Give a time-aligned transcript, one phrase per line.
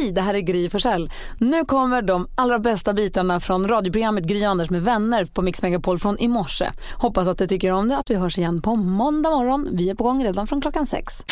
[0.00, 1.10] Hej, det här är Gry Forssell.
[1.38, 5.98] Nu kommer de allra bästa bitarna från radioprogrammet Gry Anders med vänner på Mix Megapol
[5.98, 6.70] från i morse.
[6.94, 9.68] Hoppas att du tycker om det att vi hörs igen på måndag morgon.
[9.72, 11.24] Vi är på gång redan från klockan sex.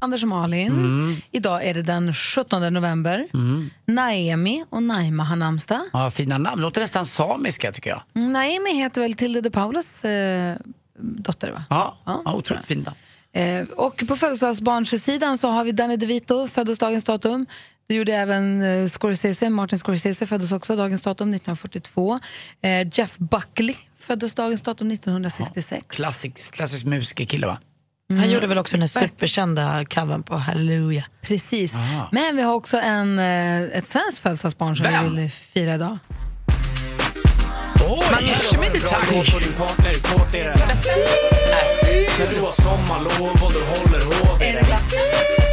[0.00, 1.16] Anders och Malin, Mm.
[1.30, 3.26] idag är det den 17 november.
[3.86, 5.80] Naemi och Naima har namnsdag.
[5.92, 6.62] Ja, fina namn.
[6.62, 8.02] Låter nästan samiska tycker jag.
[8.14, 10.56] Mm, Naemi heter väl Tilde de Paulos eh,
[10.98, 11.64] dotter va?
[11.70, 12.96] Ja, Ja, ja, otroligt namn.
[13.32, 17.46] Eh, och på födelsedagsbarnsidan så har vi Danny DeVito, föddes dagens datum.
[17.86, 22.18] Det gjorde även eh, Scorsese, Martin Scorsese föddes också dagens datum 1942.
[22.62, 25.86] Eh, Jeff Buckley föddes dagens datum 1966.
[25.88, 27.58] Klassisk, klassisk musikerkille va?
[28.08, 31.04] Han gjorde väl också den här superkända covern på Hallelujah.
[31.22, 31.74] Precis.
[32.12, 35.14] Men vi har också en, eh, ett svenskt födelsedagsbarn som Vem?
[35.16, 35.98] vi vill fira idag.
[37.88, 38.02] Oj,
[38.88, 40.56] Tack på din partner, kåt är det.
[42.18, 45.43] När du har sommarlov och du håller hov är det.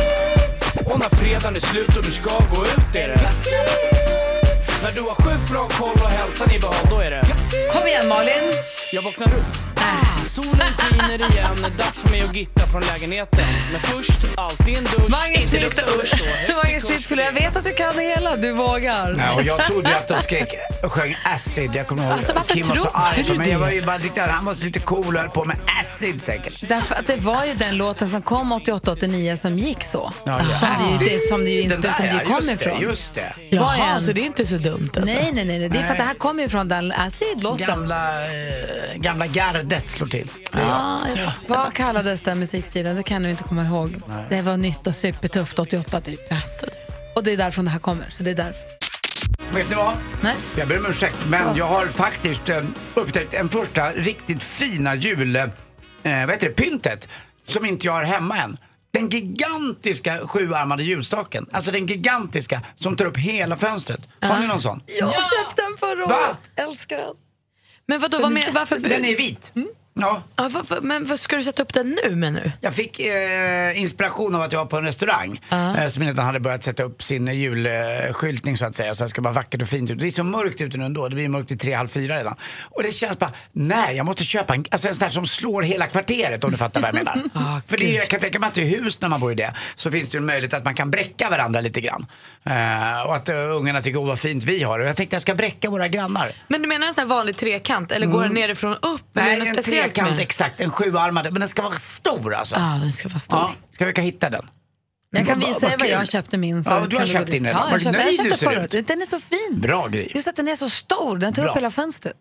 [0.86, 3.20] Och när fredagen är slut och du ska gå ut är det.
[4.84, 7.24] När du har sjukt bra koll och hälsan i behåll, då är det.
[7.74, 8.54] Kom igen Malin!
[8.92, 9.71] Jag vaknar upp.
[10.26, 13.46] Solen skiner igen, dags för mig att gitta från lägenheten.
[13.72, 15.10] Men först, alltid en dusch.
[15.10, 16.26] Mange inte lukta usch då.
[16.26, 18.52] Högt i Mange kurs Schmidt, för för jag vet att du kan det hela, du
[18.52, 19.16] vågar.
[19.18, 21.72] Ja, och jag trodde att de skrek sjöng acid.
[21.74, 23.50] Jag kommer ihåg Alltså, varför Kim var så arg på mig.
[23.50, 25.58] Jag var ju bara tyckte att han var så lite cool och höll på med
[25.82, 26.70] acid säkert.
[26.70, 30.14] Därför att det var ju den låten som kom 88-89 som gick så.
[30.26, 30.58] Ja, ja.
[30.58, 32.62] Som det ju, det, som det ju, inspel, där, som det ju ja, kom just
[32.62, 32.80] ifrån.
[32.80, 33.34] Det, just det.
[33.50, 35.14] Jaha, en- så det är inte så dumt alltså.
[35.16, 35.70] Nej, nej, nej, nej.
[35.70, 37.68] Det är för att det här kommer ju från den Acid-låten.
[37.68, 38.30] Gamla, eh,
[38.96, 40.30] gamla gardet slår till.
[40.52, 41.48] Ja, jag fattar.
[41.48, 42.96] Vad kallades den musikstilen?
[42.96, 44.02] Det kan nu inte komma ihåg.
[44.30, 46.30] Det var nytt och supertufft 88 typ.
[46.30, 46.36] Du.
[47.16, 48.10] Och det är därifrån det här kommer.
[48.10, 48.62] Så det är därför.
[49.54, 49.94] Vet ni vad?
[50.22, 50.36] Nej.
[50.58, 52.64] Jag ber om ursäkt, men jag har faktiskt eh,
[52.94, 55.36] upptäckt en första riktigt fina jul...
[55.36, 55.46] Eh,
[56.04, 56.54] vad heter det?
[56.54, 57.08] Pyntet.
[57.46, 58.58] Som inte jag har hemma än.
[58.94, 61.46] Den gigantiska sjuarmade julstaken.
[61.52, 64.02] Alltså den gigantiska som tar upp hela fönstret.
[64.22, 64.84] Har ni någon sån?
[65.00, 66.16] Jag köpte den förra Va?
[66.30, 66.52] året.
[66.56, 67.16] Älskar den.
[67.88, 68.80] Men vadå, vad men, varför?
[68.80, 69.54] Den är vit.
[70.02, 70.24] Ja.
[70.36, 72.52] Ja, vad, vad, men vad ska du sätta upp den nu med nu?
[72.62, 76.40] Jag fick eh, inspiration av att jag var på en restaurang eh, som redan hade
[76.40, 78.94] börjat sätta upp sin julskyltning så att säga.
[78.94, 80.00] Så det ska vara vackert och fint ut.
[80.00, 81.10] Det är så mörkt ute nu ändå.
[81.10, 82.36] Det blir mörkt till tre, halv fyra redan.
[82.70, 85.62] Och det känns bara, nej jag måste köpa en, alltså en sån här som slår
[85.62, 87.62] hela kvarteret om du fattar vad jag menar.
[87.68, 89.54] För det är, jag kan tänka mig att i hus när man bor i det
[89.76, 92.06] så finns det ju en möjlighet att man kan bräcka varandra lite grann.
[92.44, 94.80] Eh, och att uh, ungarna tycker, åh vad fint vi har.
[94.80, 96.32] Och jag tänkte jag ska bräcka våra grannar.
[96.48, 99.18] Men du menar en sån här vanlig trekant eller går den nerifrån upp?
[99.18, 99.56] eller Nej, en
[99.92, 100.24] speciellt trekant med?
[100.24, 101.24] exakt, en sjuarmad.
[101.32, 102.56] Men den ska vara stor alltså.
[102.56, 103.40] Ja, den ska vara stor.
[103.40, 104.50] Ja, ska vi försöka hitta den?
[105.14, 106.64] Jag kan Vad- visa vad dig vad jag köpte min.
[106.64, 107.62] Så Ja, du har kan köpt din redan.
[107.68, 108.88] Ja, jag, köpte, jag köpte förra ut.
[108.88, 109.60] Den är så fin.
[109.62, 110.12] Bra grej.
[110.16, 111.18] Just att den är så stor.
[111.18, 111.52] Den tar Bra.
[111.52, 112.16] upp hela fönstret.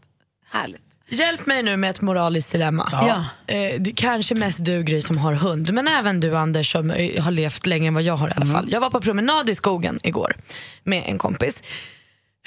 [0.50, 0.82] Härligt.
[1.08, 2.88] Hjälp mig nu med ett moraliskt dilemma.
[2.92, 3.24] Ja.
[3.54, 7.22] Eh, det kanske mest du Gry som har hund, men även du Anders som eh,
[7.22, 8.54] har levt längre än vad jag har i alla Mm.
[8.54, 8.72] fall.
[8.72, 10.36] Jag var på promenad i skogen igår
[10.84, 11.62] med en kompis.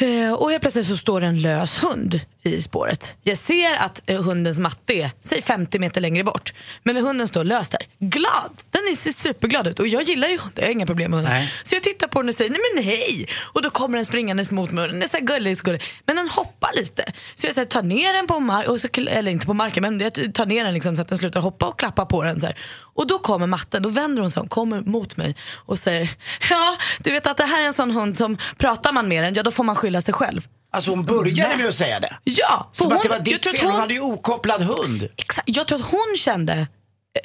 [0.01, 3.17] Eh, och helt plötsligt så står en lös hund i spåret.
[3.23, 6.53] Jag ser att eh, hundens matte är säg 50 meter längre bort.
[6.83, 7.81] Men hunden står lös där.
[7.99, 8.51] Glad!
[8.71, 11.33] Den ser superglad ut och jag gillar ju hundar, jag har inga problem med hundar.
[11.33, 11.53] Nej.
[11.63, 13.27] Så jag tittar på den och säger nej men hej.
[13.53, 15.83] Och då kommer den springandes mot mig den är så gullig, så gullig.
[16.05, 17.13] Men den hoppar lite.
[17.35, 20.33] Så jag så här, tar ner den på marken, eller inte på marken men jag
[20.33, 22.39] tar ner den liksom så att den slutar hoppa och klappa på den.
[22.39, 22.57] Så här.
[22.95, 26.09] Och då kommer matten, då vänder hon sig om, kommer mot mig och säger
[26.49, 29.33] ja du vet att det här är en sån hund som pratar man med den,
[29.33, 30.47] ja då får man skylla sig själv.
[30.71, 32.17] Alltså hon började med att säga det.
[32.23, 35.09] Ja, för Som att det var jag ditt fel, hon hon- hade ju okopplad hund.
[35.17, 35.49] Exakt.
[35.49, 36.67] Jag tror att hon kände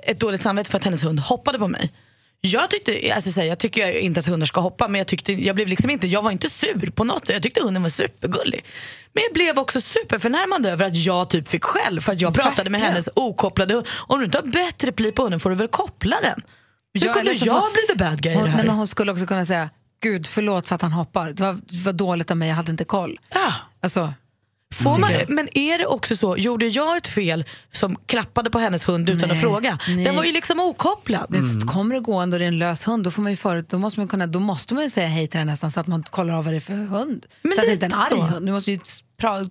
[0.06, 1.92] ett dåligt samvete för att hennes hund hoppade på mig.
[2.40, 5.32] Jag tyckte, alltså så här, jag tycker inte att hundar ska hoppa men jag, tyckte,
[5.32, 7.34] jag, blev liksom inte, jag var inte sur på något sätt.
[7.34, 8.64] Jag tyckte hunden var supergullig.
[9.12, 12.56] Men jag blev också superförnärmad över att jag typ fick skäll för att jag pratade
[12.70, 12.92] med Verkligen.
[12.92, 13.86] hennes okopplade hund.
[14.06, 16.42] Om du inte har bättre pli på hunden får du väl koppla den.
[16.94, 18.66] Hur Ja, kunde jag får- bli the bad guy i Hon, det nej, här?
[18.66, 19.70] men hon skulle också kunna säga,
[20.00, 21.32] gud förlåt för att han hoppar.
[21.32, 23.20] Det var, det var dåligt av mig, jag hade inte koll.
[23.30, 23.52] Ja.
[23.82, 24.12] Alltså,
[24.74, 28.88] Får man, men är det också så, gjorde jag ett fel som klappade på hennes
[28.88, 29.78] hund utan att fråga?
[29.88, 30.04] nej.
[30.04, 31.26] Den var ju liksom okopplad.
[31.28, 33.66] det kommer det gå ändå det är en lös hund, då, får man ju förut,
[33.68, 35.86] då, måste man kunna, då måste man ju säga hej till den nästan så att
[35.86, 37.26] man kollar av vad det är för hund.
[37.42, 38.34] Men så att det inte är en lite arg så.
[38.34, 38.46] hund.
[38.46, 38.78] Du måste ju
[39.20, 39.44] pra,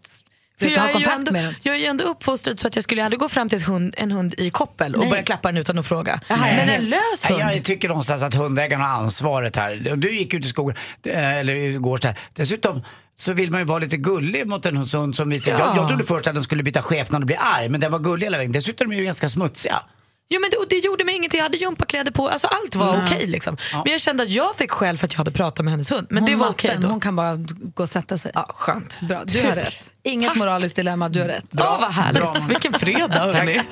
[0.59, 1.55] För jag, ha kontakt ändå, med den.
[1.61, 3.93] jag är ju ändå uppfostrad så att jag skulle aldrig gå fram till ett hund,
[3.97, 5.09] en hund i koppel och Nej.
[5.09, 6.19] börja klappa den utan att fråga.
[6.27, 7.39] är Men en lös hund.
[7.39, 9.95] Jag tycker någonstans att hundägarna har ansvaret här.
[9.95, 12.19] Du gick ut i skogen, eh, eller igår så här.
[12.33, 12.83] Dessutom
[13.15, 15.51] så vill man ju vara lite gullig mot en hund som visar.
[15.51, 15.59] Ja.
[15.59, 17.99] Jag, jag trodde först att den skulle byta skepnad och bli arg, men den var
[17.99, 18.51] gullig hela vägen.
[18.51, 19.75] Dessutom är de ju ganska smutsiga.
[20.29, 23.27] Jo, men det, det gjorde mig ingenting, jag hade gympakläder på, alltså allt var okej.
[23.27, 23.57] liksom.
[23.83, 26.07] Men jag kände att jag fick skäll för att jag hade pratat med hennes hund.
[26.09, 26.87] Men det Hon var okej då.
[26.87, 27.35] Hon kan bara
[27.75, 28.31] gå och sätta sig.
[28.35, 28.99] Ja, skönt.
[29.01, 29.93] Bra, du har rätt.
[30.03, 30.37] Inget Tack.
[30.37, 31.45] moraliskt dilemma, du har rätt.
[31.51, 32.21] Ja, vad härligt.
[32.21, 32.35] Bra.
[32.47, 33.61] Vilken fredag hörni.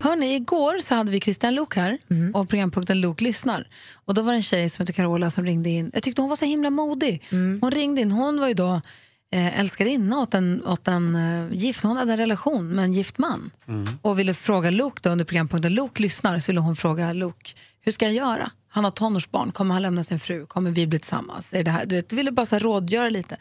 [0.00, 1.98] Hörni, igår så hade vi Christian Luuk här
[2.34, 3.64] och programpunkten Luuk lyssnar.
[4.06, 5.90] Och då var det en tjej som heter Carola som ringde in.
[5.94, 7.22] Jag tyckte hon var så himla modig.
[7.60, 8.80] Hon ringde in, hon var ju då
[9.32, 13.18] eh, älskarinna åt en, åt en eh, gift, hon hade en relation med en gift
[13.18, 13.50] man.
[14.02, 17.92] Och ville fråga Luuk då under programpunkten Luuk lyssnar så ville hon fråga Luuk, hur
[17.92, 18.50] ska jag göra?
[18.68, 20.46] Han har tonårsbarn, kommer han lämna sin fru?
[20.46, 21.52] Kommer vi bli tillsammans?
[21.54, 21.86] Är det här?
[21.86, 23.36] Du vet, ville bara så rådgöra lite.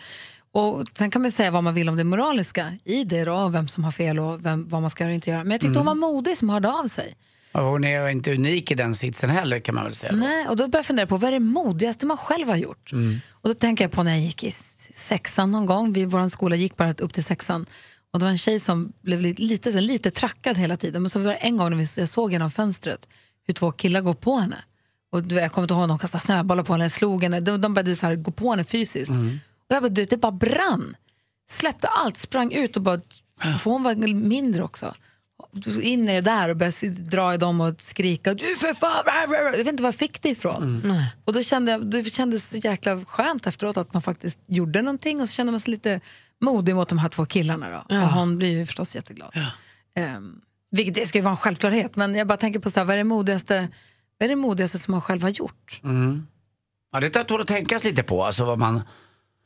[0.52, 3.68] Och sen kan man säga vad man vill om det moraliska i det då, vem
[3.68, 5.44] som har fel och vem, vad man ska göra och inte göra.
[5.44, 7.16] Men jag tyckte hon var modig som hörde av sig.
[7.52, 10.12] Och hon är inte unik i den sitsen heller kan man väl säga.
[10.12, 10.18] då.
[10.18, 12.92] Nej, och då började jag fundera på vad är det modigaste man själv har gjort?
[13.32, 14.52] Och då tänker jag på när jag gick i
[14.96, 17.66] sexan någon gång, vi, vår skola gick bara upp till sexan.
[18.12, 21.02] Och det var en tjej som blev lite, lite, lite trackad hela tiden.
[21.02, 23.08] Men så var det en gång när vi, jag såg genom fönstret
[23.48, 24.58] hur två killar går på henne.
[25.12, 27.40] Och jag kommer inte ihåg, de kastade snöbollar på henne, slog henne.
[27.40, 29.12] De, de började så här, gå på henne fysiskt.
[29.70, 30.96] Och jag bara, du det bara brann.
[31.50, 33.02] Släppte allt, sprang ut och bara,
[33.60, 34.96] för hon var mindre också.
[35.82, 39.52] In i det där och började dra i dem och skrika du för fan, jag
[39.52, 40.94] vet inte var jag fick det ifrån.
[41.26, 45.22] Och då kände jag, det kändes så jäkla skönt efteråt att man faktiskt gjorde någonting
[45.22, 46.02] och så kände man sig lite
[46.42, 47.96] modig mot de här två killarna då.
[47.96, 49.32] Och hon blir ju förstås jätteglad.
[50.18, 50.42] Um,
[50.72, 52.94] vilket det ska ju vara en självklarhet men jag bara tänker på så här, vad
[52.94, 53.68] är det modigaste,
[54.18, 55.82] vad är det modigaste som man själv har gjort?
[56.92, 58.24] Ja, det tål att tänkas lite på.
[58.24, 58.82] Alltså vad man...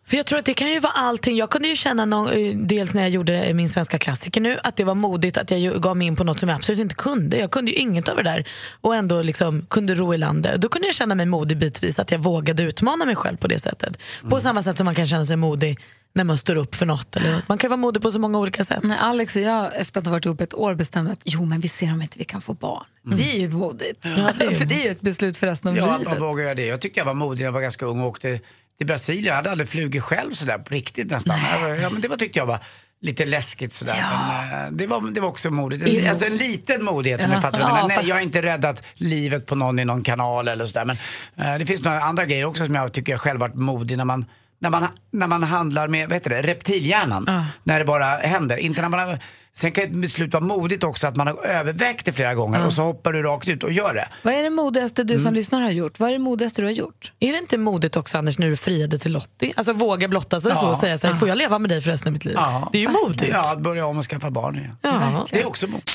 [0.10, 1.38] För jag tror att det kan ju vara allting.
[1.38, 4.76] Jag kunde ju känna någon, eh, dels när jag gjorde min svenska klassiker nu att
[4.76, 7.38] det var modigt att jag gav mig in på något som jag absolut inte kunde.
[7.38, 8.48] Jag kunde ju inget av det där
[8.82, 10.62] och ändå liksom kunde ro i landet.
[10.62, 13.60] Då kunde jag känna mig modig bitvis att jag vågade utmana mig själv på det
[13.60, 13.98] sättet.
[14.30, 15.80] På samma sätt som man kan känna sig modig
[16.14, 17.16] när man står upp för något.
[17.16, 17.48] Eller något.
[17.50, 18.84] Man kan vara modig på så många olika sätt.
[18.84, 21.60] När Alex och jag efter att ha varit ihop ett år bestämde att jo men
[21.60, 22.86] vi ser om inte vi kan få barn.
[23.04, 24.02] Det är ju modigt.
[24.58, 26.20] för det är ju ett beslut för resten av Ja, livet.
[26.20, 26.66] man vågar göra det.
[26.66, 28.40] Jag tycker jag var modig när jag var ganska ung och åkte
[28.80, 29.26] till Brasilien.
[29.26, 31.38] Jag hade aldrig flugit själv sådär på riktigt nästan.
[31.81, 32.60] Ja, men det var, tyckte jag var
[33.02, 34.06] lite läskigt sådär.
[34.12, 35.88] Men, eh, det, var, det var också modigt.
[35.88, 37.42] En, alltså en liten modighet om Ja.
[37.42, 37.86] fattar Ja.
[37.88, 40.86] Nej, fast- jag har inte räddat livet på någon i någon kanal eller sådär.
[40.86, 40.98] Men
[41.38, 44.06] eh, det finns några andra grejer också som jag tycker jag själv varit modig när
[44.06, 44.26] man
[44.62, 48.58] när man, när man handlar med vad heter det, reptilhjärnan, när det bara händer.
[48.58, 49.18] Inte när man
[49.54, 52.74] sen kan ett beslut vara modigt också, att man har övervägt det flera gånger och
[52.74, 54.07] så hoppar du rakt ut och gör det.
[54.24, 56.00] Vad är det modigaste du som lyssnar har gjort?
[56.00, 57.12] Vad är det modigaste du har gjort?
[57.19, 59.54] Är det inte modigt också Anders när du friade till Lottie?
[59.56, 61.92] Alltså våga blotta sig så och säga så här, får jag leva med dig för
[61.92, 62.38] resten av mitt liv?
[62.72, 63.30] det är ju modigt.
[63.31, 64.78] Ja, att börja om och skaffa barn igen.
[64.81, 65.25] Ja.
[65.31, 65.92] Det är också modigt.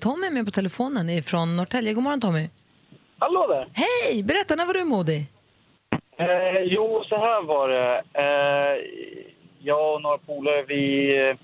[0.00, 1.92] Tommy är med på telefonen från Norrtälje.
[1.92, 2.48] God morgon Tommy.
[3.18, 3.68] Hallå där!
[3.72, 4.22] Hej!
[4.22, 5.26] Berätta, när var du modig?
[6.18, 8.02] Eh, jo, så här var det.
[8.24, 8.74] Eh,
[9.60, 10.84] jag och några polare, vi,
[11.30, 11.36] eh,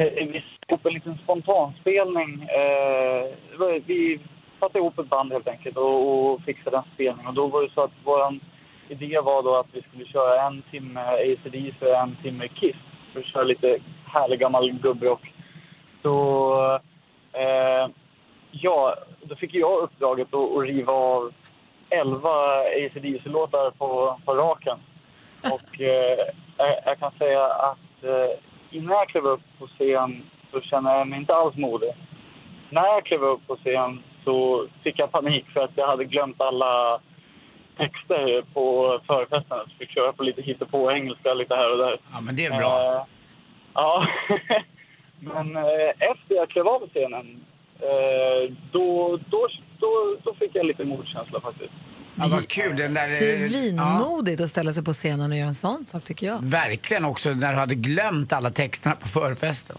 [0.00, 2.42] Eh, vi satte ihop en liten spontanspelning.
[2.42, 3.26] Eh,
[3.86, 4.20] vi
[4.60, 7.26] satte ihop ett band helt enkelt och, och fixade en spelning.
[7.26, 8.38] Och då var det så att vår
[8.88, 12.76] idé var då att vi skulle köra en timme ACDC och en timme Kiss.
[13.12, 15.32] För att köra lite härlig gammal gubbrock.
[16.02, 16.80] Så,
[17.32, 17.90] eh,
[18.50, 21.32] ja, då fick jag uppdraget att, att riva av
[21.90, 22.28] 11
[22.60, 24.78] ACDC-låtar på, på raken.
[25.42, 26.18] Och eh,
[26.56, 28.38] jag, jag kan säga att eh,
[28.70, 31.92] innan jag klev upp på scen så kände jag mig inte alls modig.
[32.70, 36.40] När jag klev upp på scen så fick jag panik för att jag hade glömt
[36.40, 37.00] alla
[37.76, 39.58] texter på förfesten.
[39.64, 42.00] Så fick köra på lite hittepå engelska lite här och där.
[42.12, 42.94] Ja, men det är bra.
[42.96, 43.04] Eh,
[43.74, 44.06] ja,
[45.20, 47.44] men eh, efter jag klev av scenen
[47.80, 49.48] eh, då, då,
[49.78, 51.72] då, då fick jag lite motkänsla faktiskt.
[52.20, 52.76] Ja, vad kul.
[52.76, 56.04] Den där, eh, ja, Svinmodigt att ställa sig på scenen och göra en sån sak
[56.04, 56.38] tycker jag.
[56.44, 59.78] verkligen också när du hade glömt alla texterna på förfesten.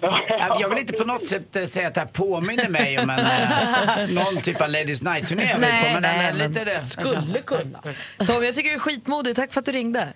[0.60, 3.18] Jag vill inte på något sätt eh, säga att det här påminner mig om en,
[3.18, 5.60] eh, någon typ av Ladies Night-turné jag på,
[5.92, 6.82] men den är lite det.
[6.84, 7.78] Skulle kunna.
[8.26, 9.36] Tommy, jag tycker du är skitmodig.
[9.36, 10.12] Tack för att du ringde.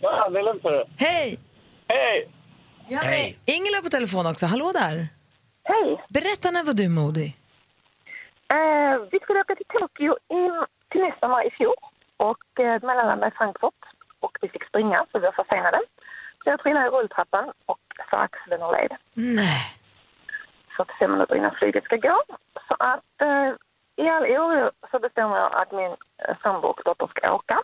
[0.00, 0.90] Ja, det är lugnt.
[0.98, 1.38] Hej!
[1.88, 2.28] Hej!
[3.02, 3.38] Hej.
[3.44, 4.46] Ingela på telefon också.
[4.46, 5.08] Hallå där.
[5.64, 6.04] Hej!
[6.08, 7.36] Berätta, när var du modig?
[8.56, 10.42] Eh, vi skulle åka till Tokyo i,
[10.94, 11.74] till midsommar i fjol
[12.16, 13.82] och eh, mellanlanda i Frankfurt.
[14.20, 15.80] Och vi fick springa, så vi var försenade.
[16.44, 18.96] Så jag trillade i rulltrappan och så axeln ur led.
[19.14, 19.60] Nej.
[20.76, 22.22] 45 minuter innan flyget ska gå.
[22.68, 23.50] Så att eh,
[23.96, 27.62] i all oro så bestämmer jag att min eh, sambo och dotter ska åka.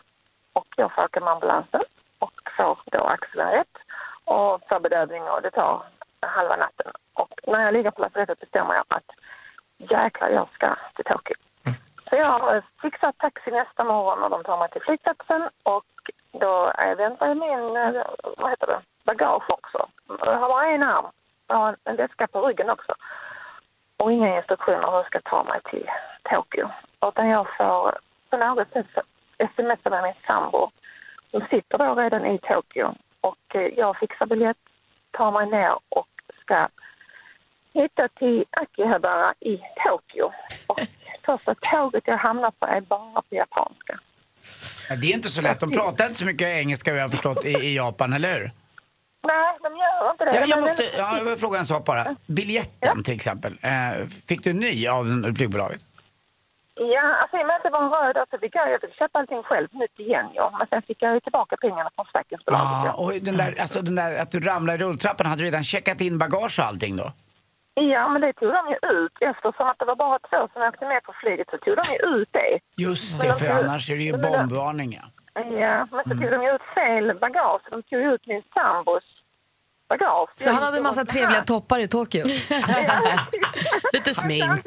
[0.53, 1.81] Och jag får åka med ambulansen
[2.19, 3.77] och får då axeln rätt
[4.25, 5.83] och får bedövning och det tar
[6.19, 6.91] halva natten.
[7.13, 9.09] Och när jag ligger på lasarettet bestämmer jag att
[9.77, 11.35] jäklar, jag ska till Tokyo.
[12.11, 15.85] Så jag har fixat taxi nästa morgon och de tar mig till flygplatsen och
[16.31, 18.05] då väntar jag min, eh,
[18.37, 19.89] vad heter det, bagage också.
[20.07, 21.05] Jag har bara en arm.
[21.47, 22.95] Jag har en väska på ryggen också.
[23.97, 25.89] Och inga instruktioner hur jag ska ta mig till
[26.23, 26.69] Tokyo.
[27.07, 27.97] Utan jag får
[28.29, 28.87] på något sätt
[29.55, 30.71] smsa med min sambo.
[31.31, 34.57] Hon sitter då redan i Tokyo och eh, jag fixar biljett,
[35.11, 36.09] tar mig ner och
[36.41, 36.67] ska
[37.73, 40.31] hitta till Akihabara i Tokyo.
[40.67, 40.79] Och
[41.25, 43.99] första tåget jag hamnar på är bara på japanska.
[44.89, 45.59] Ja, det är inte så lätt.
[45.59, 48.51] De pratar inte så mycket engelska jag har förstått i, i Japan, eller hur?
[49.23, 50.31] Nej, de gör inte det.
[50.35, 52.15] Ja, jag, måste, ja, jag vill fråga en sak bara.
[52.25, 55.81] Biljetten till exempel, eh, fick du ny av flygbolaget?
[56.75, 58.93] Ja, alltså i och med att det var en röd så fick jag, jag fick
[58.95, 60.55] köpa allting själv nytt igen ja.
[60.57, 62.93] Men sen fick jag ju tillbaka pengarna från försäkringsbolaget Ah, ja.
[62.93, 66.01] och den där, alltså den där att du ramlade i rulltrappan, hade du redan checkat
[66.01, 67.11] in bagage och allting då?
[67.73, 69.11] Ja, men det tog de ju ut.
[69.19, 71.99] Eftersom att det var bara två som åkte med på flyget så tog de ju
[72.21, 72.59] ut det.
[72.83, 75.05] Just det, för annars är det ju bombvarning ja.
[75.91, 76.31] Men så tog Mm.
[76.39, 77.61] de ju ut fel bagage.
[77.69, 79.03] De tog ju ut min sambos
[79.89, 80.29] bagage.
[80.35, 82.25] Så han hade en massa trevliga toppar i Tokyo.
[83.93, 84.61] Lite smink.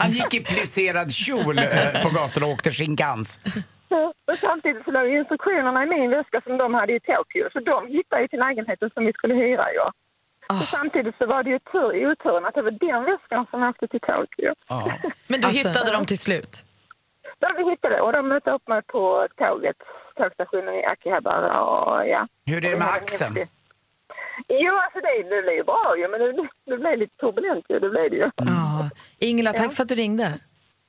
[0.00, 3.40] Han gick i plisserad kjol eh, på gatorna och åkte schinkans.
[4.28, 7.48] Och samtidigt så låg instruktionerna i min väska som de hade i Tokyo.
[7.52, 9.92] Så de hittade ju till lägenheten som vi skulle hyra ja.
[10.48, 13.62] Och samtidigt så var det ju tur i oturen att det var den väskan som
[13.62, 14.54] åkte till Tokyo.
[14.68, 14.92] Ja.
[15.28, 16.64] Men du Alltså- hittade dem till slut?
[17.38, 19.76] Där vi hittade och de mötte upp mig på tåget,
[20.16, 22.28] tågstationen i Akihabara och ja.
[22.46, 23.34] Hur är det med axeln?
[24.48, 27.78] Jo, alltså det, det blev ju bra ju, men det, det blev lite turbulent ju,
[27.78, 28.30] det blev det ju.
[28.36, 28.90] Ja.
[29.18, 30.24] Ingela, tack för att du ringde.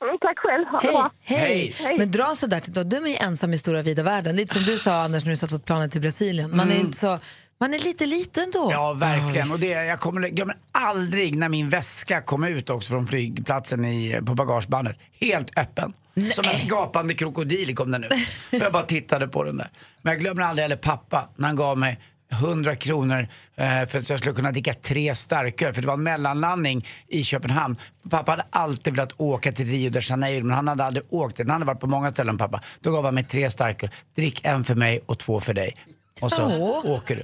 [0.03, 1.75] Mm, tack själv, ha Hej, hej.
[1.79, 1.97] Hej.
[1.97, 2.83] Men dra så där då.
[2.83, 4.35] Du är ju ensam i stora vida världen.
[4.35, 6.57] Lite som du sa Anders när du satt på planet till Brasilien.
[6.57, 7.19] Man är inte så,
[7.59, 8.69] man är lite liten då.
[8.71, 9.51] Ja, verkligen.
[9.51, 14.19] Och det, jag kommer glömmer aldrig när min väska kom ut också från flygplatsen i,
[14.25, 15.00] på bagagebandet.
[15.19, 15.93] Helt öppen.
[16.31, 18.12] Som en gapande krokodil kom den ut.
[18.50, 19.69] Jag bara tittade på den där.
[20.01, 22.00] Men jag glömmer aldrig heller pappa när han gav mig
[22.31, 25.74] 100 kronor eh, för att jag skulle kunna dricka tre starköl.
[25.74, 27.77] För det var en mellanlandning i Köpenhamn.
[28.09, 31.47] Pappa hade alltid velat åka till Rio de Janeiro men han hade aldrig åkt dit.
[31.47, 32.62] Han hade varit på många ställen pappa.
[32.79, 33.89] Då gav han mig tre starköl.
[34.15, 35.75] Drick en för mig och två för dig.
[36.21, 36.91] Och så Åh.
[36.91, 37.24] åker du.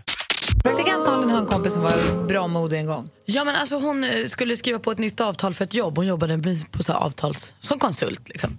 [0.64, 3.10] Praktikant Malin har en kompis som var bra modig en gång.
[3.26, 5.98] Ja, men alltså hon eh, skulle skriva på ett nytt avtal för ett jobb.
[5.98, 8.30] Hon jobbade på så avtals, som konsult.
[8.30, 8.58] Liksom.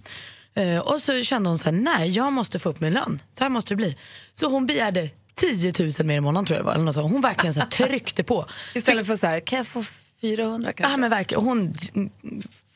[0.54, 3.22] Eh, och så kände hon så här, nej jag måste få upp min lön.
[3.32, 3.96] Så här måste det bli.
[4.34, 6.74] Så hon begärde 10 000 mer i månaden tror jag var.
[6.74, 6.96] Eller något.
[6.96, 8.46] Hon verkligen så här, tryckte på.
[8.74, 9.84] Istället för så här, kan jag få
[10.20, 10.92] 400 kanske?
[10.92, 11.44] Ja, men verkligen.
[11.44, 11.74] Hon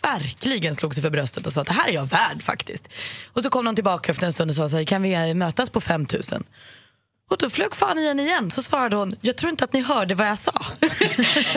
[0.02, 2.88] verkligen slog sig för bröstet och sa att det här är jag värd faktiskt.
[3.33, 5.35] Och så kom de tillbaka efter en stund och sa så här, kan vi eh,
[5.35, 6.42] mötas på 5 000?
[7.30, 8.50] Och då flög fan igen igen.
[8.50, 10.52] Så svarade hon, jag tror inte att ni hörde vad jag sa.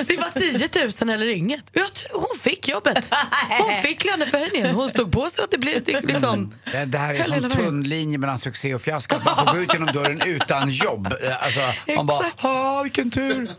[0.07, 0.39] det var
[0.99, 1.63] 10 000 eller inget.
[2.13, 3.11] Hon fick jobbet.
[3.59, 4.75] Hon fick löneförhöjningen.
[4.75, 6.53] Hon stod på sig att det blev det liksom...
[6.71, 7.51] Det, det här är hela vägen.
[7.51, 9.15] tunnlinje mellan succé och fiasko.
[9.15, 11.13] Att Man får gå ut genom dörren utan jobb.
[11.23, 11.59] Eh, Alltså,
[11.95, 13.49] man bara, ha vilken tur.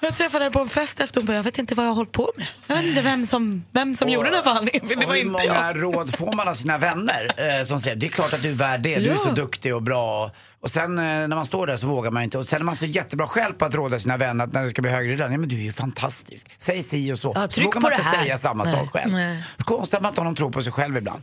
[0.00, 1.96] Jag träffade henne på en fest efter hon bara, jag vet inte vad jag har
[1.96, 2.46] hållit på med.
[2.66, 5.14] Jag vet inte vem som, vem som gjorde den här förhandlingen, för det Och var
[5.14, 5.82] hur inte många jag.
[5.82, 8.52] råd får man av sina vänner eh, som säger det är klart att du är
[8.52, 10.30] värd det, du är så duktig och bra.
[10.60, 12.38] Och sen eh, när man står där så vågar man inte.
[12.38, 14.70] Och sen är man så jättebra själv på att råda sina vänner att när det
[14.70, 16.46] ska bli högre lön, ja men du är ju fantastisk.
[16.58, 17.32] Säg si och så.
[17.34, 18.22] Ja, så vågar på man inte här.
[18.24, 18.72] säga samma Nej.
[18.72, 19.12] sak själv.
[19.12, 19.42] Nej.
[19.58, 21.22] Konstigt att man inte har någon tro på sig själv ibland.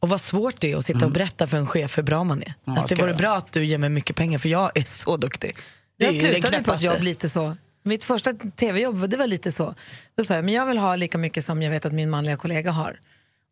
[0.00, 2.42] Och vad svårt det är att sitta och berätta för en chef hur bra man
[2.42, 2.54] är.
[2.64, 3.18] Ja, att det vore jag.
[3.18, 5.56] bra att du ger mig mycket pengar för jag är så duktig.
[5.98, 6.86] Det Jag ju slutade på ett knäppaste.
[6.86, 7.56] jobb lite så.
[7.84, 9.74] Mitt första tv-jobb det var lite så.
[10.16, 12.36] Då sa jag, men jag vill ha lika mycket som jag vet att min manliga
[12.36, 13.00] kollega har.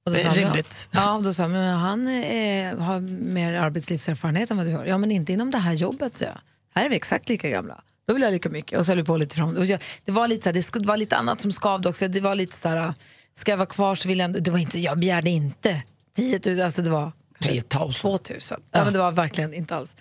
[0.04, 0.88] Och då Det är sa han, rimligt.
[0.92, 4.84] Ja, ja, då sa jag, men han eh, har mer arbetslivserfarenhet än vad du har.
[4.86, 6.38] Ja, men inte inom det här jobbet, så jag.
[6.74, 7.82] Här är vi exakt lika gamla.
[8.06, 8.78] Då vill jag lika mycket.
[8.78, 9.56] Och så höll vi på lite fram.
[9.56, 12.08] Och jag, det, var lite så här, det var lite annat som skavde också.
[12.08, 12.94] Det var lite så här,
[13.34, 15.82] ska jag vara kvar så vill jag ändå, det var inte, jag begärde inte
[16.16, 17.92] 10 000, alltså det var kanske 3000.
[17.92, 18.18] 2 000.
[18.48, 19.96] Ja, men det var verkligen inte alls.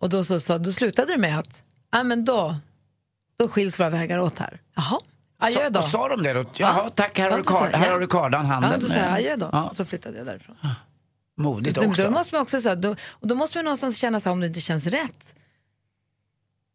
[0.00, 2.56] Och då, så, så, då slutade det med att, ja men då,
[3.38, 4.60] då skiljs våra vägar åt här.
[4.76, 4.98] Jaha,
[5.38, 5.82] adjö då.
[5.82, 6.44] Sa, sa de det då?
[6.56, 7.92] Jaha, tack, här har, Ja, du, då sa kard, här ja.
[7.92, 8.70] har du kardan, handen.
[8.74, 9.48] Ja, då sa jag adjö då.
[9.52, 10.56] Ja, Och så flyttade jag därifrån.
[11.36, 12.04] modigt Så också.
[12.04, 14.32] då måste man också så här, då, och då måste man någonstans känna så här,
[14.32, 15.34] om det inte känns rätt.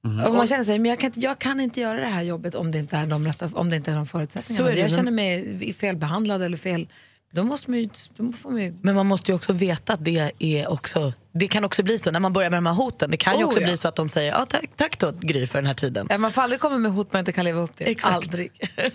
[0.05, 0.25] Mm.
[0.25, 2.55] Om man känner sig, men jag kan, inte, jag kan inte göra det här jobbet
[2.55, 4.65] om det inte är de, rätta, om det inte är de förutsättningarna.
[4.65, 6.87] Så är det, jag känner mig felbehandlad eller fel.
[7.33, 10.05] Då måste man ju, då får man ju Men man måste ju också veta att
[10.05, 13.11] det är också, det kan också bli så när man börjar med de här hoten.
[13.11, 13.65] Det kan ju Oh, också ja.
[13.67, 16.07] bli så att de säger, ja, tack, tack då Gry för den här tiden.
[16.09, 17.87] Ja, Man får aldrig komma med hot man inte kan leva upp till.
[17.87, 18.13] Exakt.
[18.15, 18.51] Aldrig.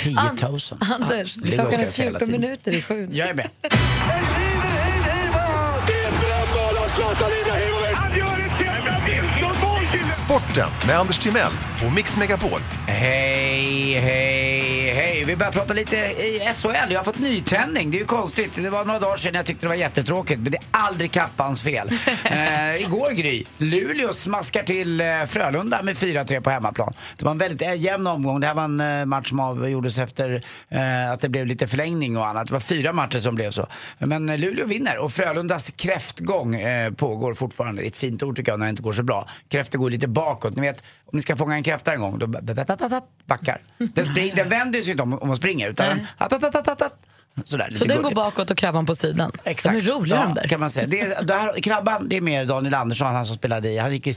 [0.00, 0.60] 10 000.
[0.80, 2.40] Anders, är klockan är ska jag säga hela 14 tiden.
[2.40, 3.08] minuter i sju.
[3.12, 3.48] Jag är med.
[10.14, 11.52] Sporten med Anders Timell
[11.86, 12.60] och Mix Megapol.
[12.86, 14.57] Hej, hej,
[14.98, 15.24] hej.
[15.24, 16.68] Vi börjar prata lite i SHL.
[16.92, 17.90] Jag har fått nytändning.
[17.90, 18.50] Det är ju konstigt.
[18.56, 20.40] Det var några dagar sedan jag tyckte det var jättetråkigt.
[20.40, 21.88] Men det är aldrig Kappans fel.
[22.24, 26.92] eh, igår Gry, Luleå smaskar till eh, Frölunda med 4-3 på hemmaplan.
[27.18, 28.40] Det var en väldigt eh, jämn omgång.
[28.40, 32.16] Det här var en eh, match som avgjordes efter eh, att det blev lite förlängning
[32.16, 32.46] och annat.
[32.46, 33.66] Det var fyra matcher som blev så.
[33.98, 36.56] Men eh, Luleå vinner och Frölundas kräftgång
[36.96, 37.82] pågår fortfarande.
[37.82, 39.28] Det är ett fint ord tycker jag när det inte går så bra.
[39.48, 40.56] Kräftor går lite bakåt.
[40.56, 42.88] Ni vet, om ni ska fånga en kräfta en gång, då ba- ba- ba- ba-
[42.88, 43.60] ba- backar.
[43.78, 46.82] Den, spring, den vänder sig inte om, om man springer utan app, app, app, app,
[46.82, 47.06] app.
[47.44, 48.14] Sådär, Så den går gulligt.
[48.16, 49.32] bakåt och krabban på sidan.
[49.44, 49.80] Exakt.
[49.80, 50.48] De är roliga ja, de där.
[50.48, 50.86] kan man säga.
[50.86, 53.92] Det, är- det här, krabban, det är mer Daniel Andersson, han som spelade i, han
[53.92, 54.12] gick i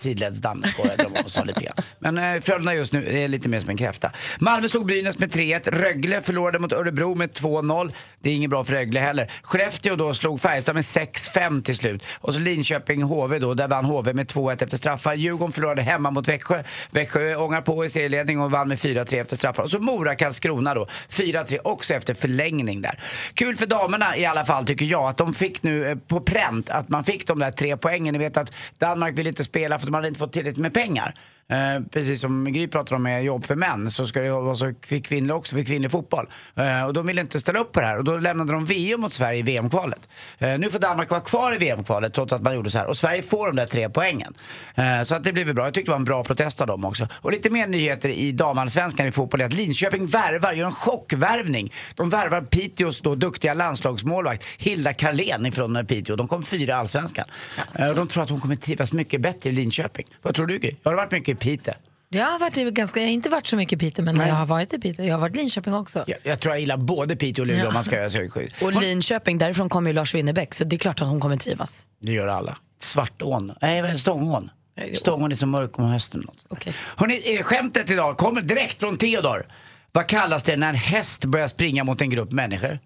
[0.97, 1.75] de och lite grann.
[1.99, 4.11] Men eh, Frölunda just nu är lite mer som en kräfta.
[4.39, 7.91] Malmö slog Brynäs med 3-1, Rögle förlorade mot Örebro med 2-0.
[8.19, 9.31] Det är inget bra för Rögle heller.
[9.43, 12.03] Skellefteå då slog Färjestad med 6-5 till slut.
[12.19, 15.13] Och så Linköping HV då, där vann HV med 2-1 efter straffar.
[15.13, 16.63] Djurgården förlorade hemma mot Växjö.
[16.91, 19.63] Växjö ångar på i serieledning och vann med 4-3 efter straffar.
[19.63, 22.99] Och så Mora-Karlskrona då, 4-3 också efter förlängning där.
[23.33, 26.69] Kul för damerna i alla fall tycker jag att de fick nu eh, på pränt
[26.69, 28.13] att man fick de där tre poängen.
[28.13, 30.73] Ni vet att Danmark ville inte spela för att de hade inte fått tillräckligt med
[30.73, 31.13] pengar.
[31.51, 34.73] Eh, precis som Gry pratar om med jobb för män så ska det vara så
[34.85, 36.27] för kvinnor också, för kvinnlig fotboll.
[36.55, 39.01] Eh, och de ville inte ställa upp på det här och då lämnade de VM
[39.01, 40.09] mot Sverige i VM-kvalet.
[40.37, 42.97] Eh, nu får Danmark vara kvar i VM-kvalet trots att man gjorde så här och
[42.97, 44.33] Sverige får de där tre poängen.
[44.75, 45.65] Eh, så att det blir väl bra.
[45.65, 47.07] Jag tyckte det var en bra protest av dem också.
[47.13, 51.73] Och lite mer nyheter i damallsvenskan i fotboll är att Linköping värvar, gör en chockvärvning.
[51.95, 56.15] De värvar Piteås då duktiga landslagsmålvakt Hilda Karlén ifrån eh, Piteå.
[56.15, 57.25] De kom fyra i allsvenskan.
[57.89, 60.05] Och de tror att hon kommer trivas mycket bättre i Linköping.
[60.21, 60.71] Vad tror du Gry?
[60.83, 61.73] Har du varit mycket Piteå?
[62.09, 64.35] Jag har, varit i ganska, jag har inte varit så mycket i Piteå, men jag
[64.35, 65.05] har varit i Piteå.
[65.05, 66.03] Jag har varit i Linköping också.
[66.07, 68.53] Jag, jag tror jag gillar både Piteå och Luleå om man ska göra sökskydd.
[68.61, 71.85] Och Linköping, därifrån kommer ju Lars Winnerbäck så det är klart att hon kommer trivas.
[72.01, 72.57] Det gör alla.
[72.79, 73.53] Svartån.
[73.61, 73.99] Nej, vad är det?
[73.99, 74.49] Stångån.
[74.93, 76.27] Stångån är så mörk om hösten.
[76.47, 76.73] Okej.
[76.95, 79.47] Hörrni, eh, skämtet idag kommer direkt från Theodor.
[79.91, 82.79] Vad kallas det när en häst börjar springa mot en grupp människor?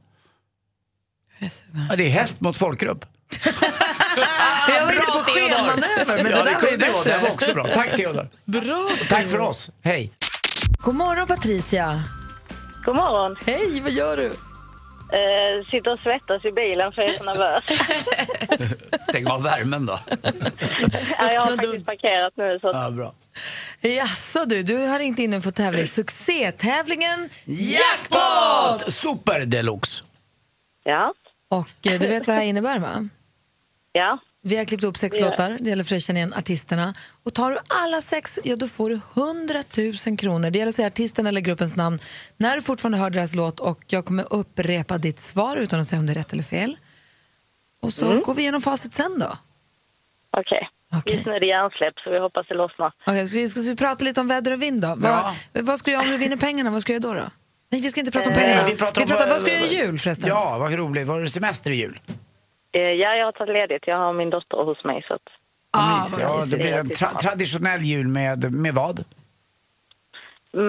[1.89, 3.05] Ja, det är häst mot folkgrupp.
[4.69, 7.33] jag var inne på skenmanöver, men ja, det där var ju kunde det var bättre.
[7.33, 7.67] också bra.
[7.67, 8.27] Tack Theodor.
[8.45, 8.89] Bra!
[9.09, 9.69] Tack för oss.
[9.83, 10.11] Hej.
[10.77, 12.03] God morgon Patricia.
[12.85, 13.35] God morgon.
[13.45, 14.25] Hej, vad gör du?
[15.05, 17.63] Eh, sitter och svettas i bilen för jag är så nervös.
[19.09, 19.99] Stäng av värmen då.
[21.17, 22.59] ja, jag har faktiskt parkerat nu.
[22.61, 23.13] Så Ja, bra.
[23.81, 28.93] Jaså du, du har ringt in och fått tävla i succétävlingen Jackpot!
[28.93, 30.03] Super deluxe.
[30.83, 31.13] ja,
[31.49, 33.09] Och eh, du vet vad det här innebär va?
[33.95, 34.19] Ja.
[34.41, 35.25] Vi har klippt upp sex Ja.
[35.29, 36.93] låtar, det gäller för att känna igen artisterna.
[37.23, 39.61] Och tar du alla sex, ja då får du 100
[40.07, 40.49] 000 kronor.
[40.49, 41.99] Det gäller att säga artisten eller gruppens namn
[42.37, 45.99] när du fortfarande hör deras låt och jag kommer upprepa ditt svar utan att säga
[45.99, 46.77] om det är rätt eller fel.
[47.81, 49.37] Och så går vi igenom facit sen då.
[50.37, 50.69] Okej.
[50.97, 51.15] Okej.
[51.15, 52.91] Just nu är det hjärnsläpp så vi hoppas det lossnar.
[53.07, 54.97] Okej, ska, vi, ska vi prata lite om väder och vind då?
[55.03, 55.33] Ja.
[55.53, 56.71] Vad, vad ska du göra om du vinner pengarna?
[56.71, 57.19] Vad ska jag göra då?
[57.19, 57.29] då?
[57.71, 58.67] Nej, vi ska inte prata om pengarna.
[58.67, 60.29] vi pratar om- vad ska jag göra i jul förresten?
[60.29, 61.07] Ja, vad roligt.
[61.07, 61.99] Var det semester i jul?
[62.75, 63.83] Eh, ja, jag har tagit ledigt.
[63.87, 65.05] Jag har min dotter hos mig.
[65.07, 65.27] Så att,
[65.77, 69.03] Ah, vad ja, det blir en tra- traditionell jul med, med vad?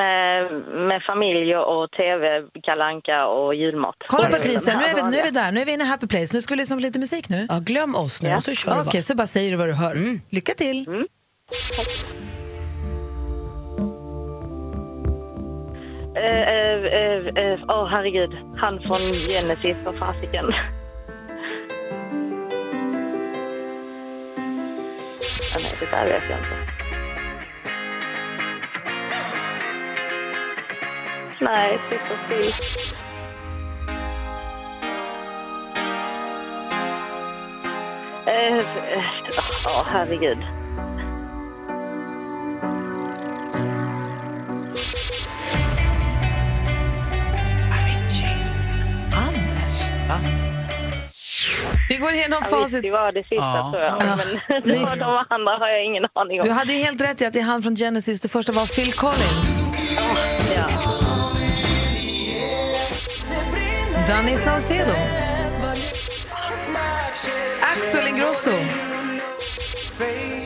[0.00, 0.52] med,
[0.88, 3.94] med familj och tv, kalanka och julmat.
[4.06, 5.52] Kolla Patricia, nu är, vi, nu är vi där.
[5.52, 6.30] Nu är vi inne i Happy Place.
[6.36, 7.46] Nu ska vi lyssna på lite musik nu.
[7.48, 8.36] Ja, glöm oss nu Ja.
[8.36, 9.96] och så kör Okej, vi så bara säger du vad du hör.
[10.30, 11.06] Lycka till.
[16.16, 18.30] Eh, eh, eh, Åh, herregud.
[18.56, 18.96] Han från
[19.28, 20.44] Genesis, vad fasiken.
[25.58, 25.90] För mig.
[25.90, 26.76] det där vet jag inte.
[31.40, 32.76] Nej, sitta still.
[38.26, 39.04] Eh, eh,
[39.66, 40.38] oh, herregud.
[51.96, 52.82] Vi går igenom Ja, visst, facit.
[52.82, 53.70] det var det sista Ja.
[53.72, 53.92] tror jag.
[53.92, 54.16] Ja.
[54.16, 56.46] Men de, de andra har jag ingen aning om.
[56.46, 58.20] Du hade ju helt rätt i att det är han från Genesis.
[58.20, 59.46] Det första var Phil Collins.
[60.56, 60.68] Ja.
[64.08, 64.92] Danny Saucedo.
[67.76, 68.50] Axel Ingrosso.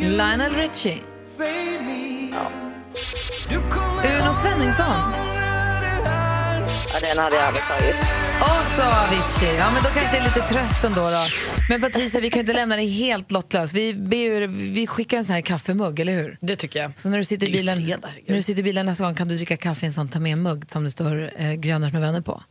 [0.00, 0.98] Lionel Richie.
[4.20, 4.86] Uno Svenningsson.
[6.92, 7.96] ja, den hade jag aldrig tagit.
[8.40, 9.56] Och så Avicii.
[9.58, 11.00] Ja, men då kanske det är lite tröst ändå.
[11.00, 11.24] Då.
[11.68, 13.74] Men Patricia, vi kan ju inte lämna dig helt lottlös.
[13.74, 16.38] Vi, ber, vi skickar en sån här kaffemugg, eller hur?
[16.40, 16.98] Det tycker jag.
[16.98, 19.28] Så när du sitter i bilen, fredag, när du sitter i bilen nästa gång kan
[19.28, 22.02] du dricka kaffe i en sån ta med mugg som det står eh, Grönart med
[22.02, 22.42] vänner på.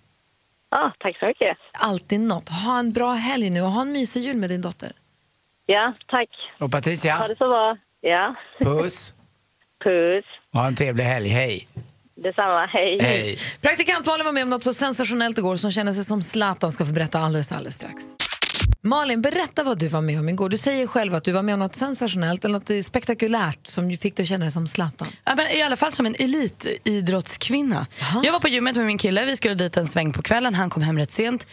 [0.71, 1.57] Ja, tack så mycket.
[1.73, 2.49] Alltid något.
[2.49, 4.91] Ha en bra helg nu och ha en mysig jul med din dotter.
[5.65, 6.29] Ja, tack.
[6.55, 7.77] Och Ha Patricia, det så bra.
[8.01, 9.13] Ja, puss.
[9.83, 10.25] puss.
[10.53, 11.29] Ha en trevlig helg.
[11.29, 11.67] Hej.
[12.23, 12.97] Detsamma, hej.
[13.01, 13.39] Hej.
[13.61, 16.85] Praktikant Malin var med om något så sensationellt igår som känner sig som Zlatan ska
[16.85, 18.03] få berätta alldeles, alldeles strax.
[18.81, 20.49] Malin, berätta vad du var med om igår.
[20.49, 24.15] Du säger själv att du var med om något sensationellt eller något spektakulärt som fick
[24.15, 25.07] dig att känna dig som Zlatan.
[25.25, 27.87] Ja, men I alla fall som en elitidrottskvinna.
[28.23, 30.69] Jag var på gymmet med min kille, vi skulle dit en sväng på kvällen, han
[30.69, 31.47] kom hem rätt sent.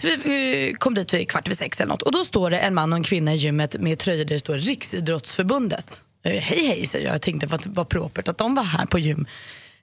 [0.00, 2.02] Så vi eh, kom dit vid kvart över sex eller något.
[2.02, 4.38] Och då står det en man och en kvinna i gymmet med tröjor där det
[4.38, 6.00] står Riksidrottsförbundet.
[6.24, 8.86] Eh, hej hej säger jag, jag tänkte att det var propert att de var här
[8.86, 9.26] på gym.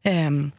[0.03, 0.51] Ehm,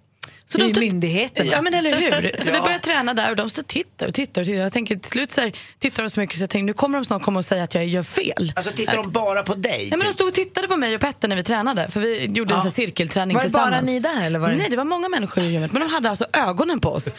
[0.48, 1.52] så Det är de stod- myndigheterna.
[1.52, 2.34] Ja men eller hur.
[2.38, 4.40] Så vi började träna där och de står och tittar och tittar.
[4.42, 4.60] Och tittar.
[4.62, 6.98] Jag tänker till slut så här, tittar de så mycket så jag tänkte nu kommer
[6.98, 8.52] de snart komma och säga att jag gör fel.
[8.56, 9.88] Alltså tittar de bara på dig?
[9.90, 10.14] Ja, men de typ?
[10.14, 11.90] stod och tittade på mig och Petter när vi tränade.
[11.90, 13.86] För vi gjorde en sån här cirkelträning Var det bara tillsammans.
[13.90, 15.72] ni där, eller var det- Nej, det var många människor i gymmet.
[15.72, 17.06] Men de hade alltså ögonen på oss.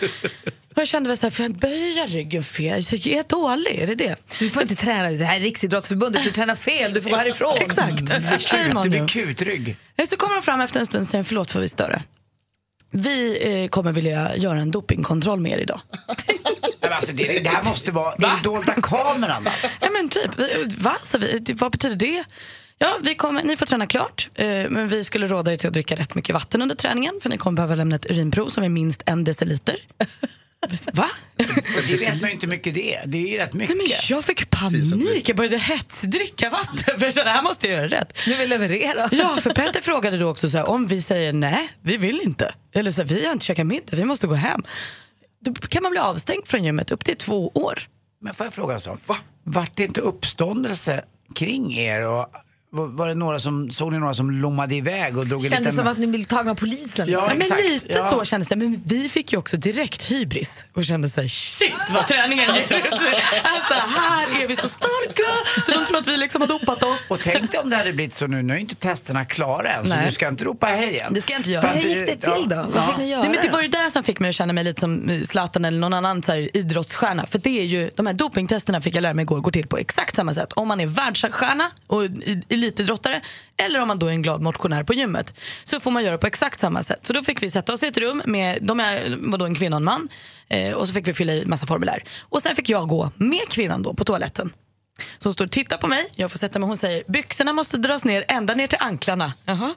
[0.75, 2.81] Och jag kände väl så här, får jag böja ryggen fel?
[2.91, 4.15] Jag är dålig, är det det?
[4.39, 7.53] Du får inte träna, det här är Riksidrottsförbundet, du tränar fel, du får gå härifrån.
[7.61, 8.43] Exakt.
[8.43, 9.75] Shame Du blir kutrygg.
[9.97, 12.01] Eh, Så kommer de fram efter en stund och säger, förlåt får vi störa?
[12.91, 15.81] Vi eh, kommer vilja göra en dopingkontroll med er idag.
[16.81, 19.43] Men alltså, det, det här måste vara den dolda kameran.
[19.43, 19.51] va?
[19.81, 20.31] Ja men typ,
[20.77, 20.95] va?
[21.03, 22.23] Så vi, det- vad betyder det?
[22.77, 25.73] Ja, vi kommer, ni får träna klart, eh, men vi skulle råda er till att
[25.73, 28.69] dricka rätt mycket vatten under träningen för ni kommer behöva lämna ett urinprov som är
[28.69, 29.75] minst en deciliter.
[30.93, 31.09] Va?
[31.87, 33.07] Det vet man ju inte mycket det är.
[33.07, 33.77] Det är ju rätt mycket.
[33.77, 37.67] Nej, men jag fick panik, jag började hetsdricka vatten för jag kände, det här måste
[37.67, 38.17] jag göra rätt.
[38.25, 39.09] Du vill leverera.
[39.11, 42.53] Ja, för Petter frågade då också så här, om vi säger nej, vi vill inte.
[42.73, 44.63] Eller så här, vi har inte käkat middag, vi måste gå hem.
[45.41, 47.79] Då kan man bli avstängd från gymmet upp till två år.
[48.21, 48.99] Men får jag fråga en sak?
[49.43, 51.03] Vart det inte uppståndelse
[51.35, 52.01] kring er?
[52.01, 52.27] Och
[52.71, 55.65] var, var det några som, såg ni några som lommade iväg och drog en Kändes
[55.73, 55.77] liten...
[55.85, 57.09] som att ni blev tagna av polisen.
[57.09, 57.33] Ja, Liksom.
[57.37, 58.01] men exakt, lite ja.
[58.03, 58.55] så kändes det.
[58.55, 62.77] Men vi fick ju också direkt hybris och kände så här, shit vad träningen ger
[62.77, 62.91] ut.
[63.43, 65.23] Alltså här är vi så starka
[65.65, 67.07] så de tror att vi liksom har dopat oss.
[67.09, 69.83] Och tänk dig om det hade blivit så nu, nu är inte testerna klara än
[69.83, 70.05] så Nej.
[70.05, 71.13] du ska inte ropa hej än.
[71.13, 71.67] Det ska jag inte göra.
[71.67, 72.65] För Hur gick det till då?
[72.73, 73.21] Vad fick ni göra?
[73.21, 75.21] Nej, men det var ju det som fick mig att känna mig lite som eh,
[75.21, 77.25] Zlatan eller någon annan så här, idrottsstjärna.
[77.25, 79.77] För det är ju, de här dopingtesterna fick jag lära mig igår går till på
[79.77, 80.53] exakt samma sätt.
[80.53, 83.21] Om man är världsstjärna och i- elitidrottare
[83.57, 85.39] eller om man då är en glad motionär på gymmet.
[85.63, 86.99] Så får man göra på exakt samma sätt.
[87.03, 89.55] Så då fick vi sätta oss i ett rum med, de är, var då en
[89.55, 90.09] kvinna och en man.
[90.49, 92.03] Eh, och så fick vi fylla i massa formulär.
[92.21, 94.53] Och sen fick jag gå med kvinnan då på toaletten.
[94.99, 97.77] Så hon står och tittar på mig, jag får sätta mig hon säger byxorna måste
[97.77, 99.25] dras ner ända ner till anklarna.
[99.25, 99.73] Uh -huh.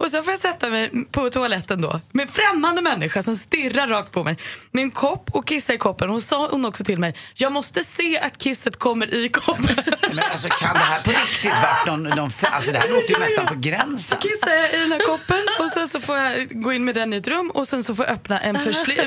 [0.00, 3.88] Och sen får jag sätta mig på toaletten då med en främmande människa som stirrar
[3.88, 4.38] rakt på mig
[4.70, 6.10] med en kopp och kissa i koppen.
[6.10, 9.76] Och sa hon också till mig, jag måste se att kisset kommer i koppen.
[10.12, 13.18] Men alltså kan det här på riktigt varit någon, någon Alltså det här låter ju
[13.18, 14.18] nästan på gränsen.
[14.18, 17.12] kissar jag i den här koppen och sen så får jag gå in med den
[17.12, 18.58] i ett rum och sen så får jag öppna en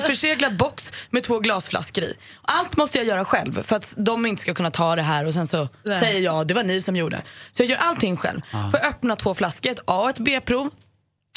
[0.02, 2.14] förseglad box med två glasflaskor i.
[2.42, 5.34] Allt måste jag göra själv för att de inte ska kunna ta det här och
[5.34, 7.22] sen så säger jag det var ni som gjorde.
[7.52, 8.42] Så jag gör allting själv.
[8.52, 10.70] Får jag öppna två flaskor, ett A och ett B-prov.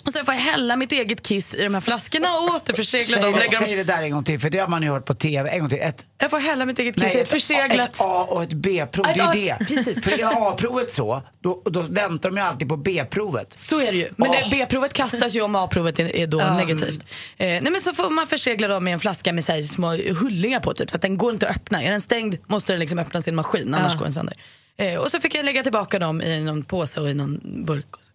[0.04, 3.40] Och sen får jag hälla mitt eget kiss i de här flaskorna och återförsegla dem.
[3.59, 5.50] Säg, det där en gång till för det har man ju hört på TV.
[5.50, 5.78] En gång till.
[5.80, 7.88] Ett, Jag får hälla mitt eget kiss i ett förseglat...
[7.88, 9.06] ett A och ett B-prov.
[9.06, 9.56] Ett Det är ju det.
[9.68, 10.04] precis.
[10.04, 13.59] För är A-provet så, då, då väntar de ju alltid på B-provet.
[13.59, 14.09] Så är det ju.
[14.16, 14.50] Men Åh.
[14.50, 17.00] B-provet kastas ju om A-provet är, är då negativt.
[17.37, 19.96] Eh, nej men så får man försegla dem med en flaska med så här, små
[20.20, 21.82] hullingar på typ, så att den går inte att öppna.
[21.82, 24.37] Är den stängd måste den liksom öppnas i en maskin, annars går den sönder.
[24.78, 27.96] Eh, och så fick jag lägga tillbaka dem i någon påse och i någon burk.
[27.96, 28.12] Och så.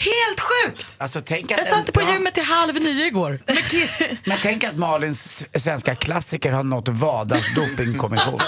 [0.00, 0.94] Helt sjukt!
[0.98, 4.08] Alltså, tänk att Jag satt på gymmet till halv nio igår med kiss.
[4.24, 8.40] Men tänk att Malins svenska klassiker har nått Vadas dopingkommission.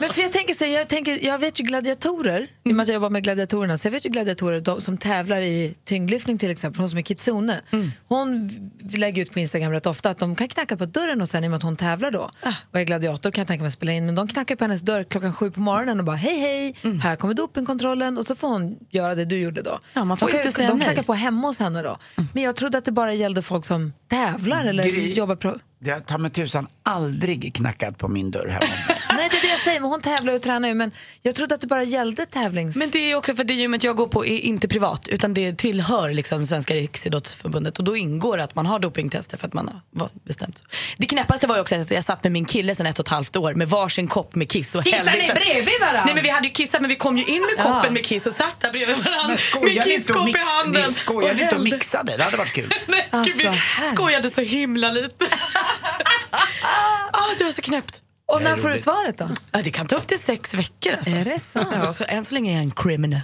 [0.00, 2.88] Men för jag tänker så, jag, tänker, jag vet ju gladiatorer, i och med att
[2.88, 6.50] jag jobbar med gladiatorerna, så jag vet ju gladiatorer de, som tävlar i tyngdlyftning till
[6.50, 7.60] exempel, hon som är Kitsune.
[8.08, 8.50] Hon
[8.94, 11.46] lägger ut på Instagram rätt ofta att de kan knacka på dörren och sen i
[11.46, 12.30] och med att hon tävlar då
[12.72, 14.80] och är gladiator kan jag tänka mig att spela in, men de knackar på hennes
[14.82, 18.48] dörr klockan sju på morgonen och bara hej hej, här kommer dopingkontrollen och så får
[18.48, 19.78] hon göra det du gjorde då.
[19.94, 21.96] Ja, man får de kan- inte säga De knackar på hemma hos henne då.
[22.34, 25.12] Men jag trodde att det bara gällde folk som tävlar eller Gry.
[25.12, 25.58] jobbar pro...
[25.82, 28.60] Det har ta mig tusan aldrig knackat på min dörr hemma.
[29.16, 31.54] Nej det är det jag säger, men hon tävlar och tränar ju men jag trodde
[31.54, 32.76] att det bara gällde tävlings...
[32.76, 35.52] Men det är också för det gymmet jag går på är inte privat utan det
[35.58, 40.08] tillhör liksom Svenska Riksidrottsförbundet och då ingår att man har dopingtester för att man har
[40.24, 40.62] bestämt.
[40.96, 43.08] Det knäppaste var ju också att jag satt med min kille sen ett och ett
[43.10, 44.96] halvt år med varsin kopp med kiss och i ni
[45.34, 46.04] bredvid varandra?
[46.04, 47.90] Nej men vi hade ju kissat men vi kom ju in med koppen Ja.
[47.90, 50.84] med kiss och satt där bredvid varandra Men med kisskopp i handen.
[50.88, 52.16] ni skojar ni inte och mixade?
[52.16, 52.72] Det hade varit kul.
[52.86, 53.84] Nej, Alltså, gud, vi här.
[53.84, 55.24] skojade så himla lite.
[57.12, 58.00] ah, det var så knäppt.
[58.32, 59.28] Och när får du svaret då?
[59.52, 61.10] Ja, det kan ta upp till sex veckor alltså.
[61.10, 61.68] Är det sant?
[61.84, 63.20] Ja, så än så länge är jag en criminal.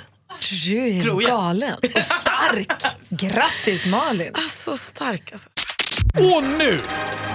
[0.67, 1.31] Du är Tror jag.
[1.31, 2.83] galen och stark.
[3.09, 4.31] Grattis Malin.
[4.35, 5.49] Ah, så stark alltså.
[6.15, 6.81] Och nu,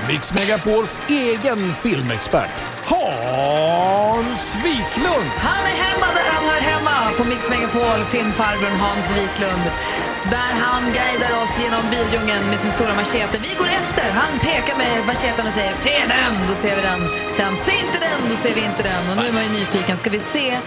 [0.08, 2.50] Mix Megapols egen filmexpert,
[2.86, 5.30] Hans Wiklund.
[5.38, 9.62] Han är hemma där han hör hemma på Mix Megapol, filmfarbrorn Hans Wiklund.
[10.30, 13.38] Där han guidar oss genom bildjungeln med sin stora machete.
[13.42, 14.12] Vi går efter.
[14.12, 17.02] Han pekar med macheten och säger se den, då ser vi den.
[17.38, 19.10] Sen se inte den, då ser vi inte den.
[19.10, 19.98] Och nu är man ju nyfiken.
[19.98, 20.58] Ska vi se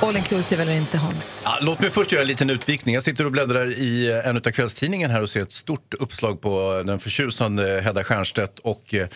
[0.00, 1.42] All inclusive eller inte, Hans?
[1.44, 2.94] Ja, låt mig först göra en liten utvikning.
[2.94, 6.82] Jag sitter och bläddrar i en av kvällstidningen här och ser ett stort uppslag på
[6.86, 9.08] den förtjusande Hedda Stiernstedt och eh,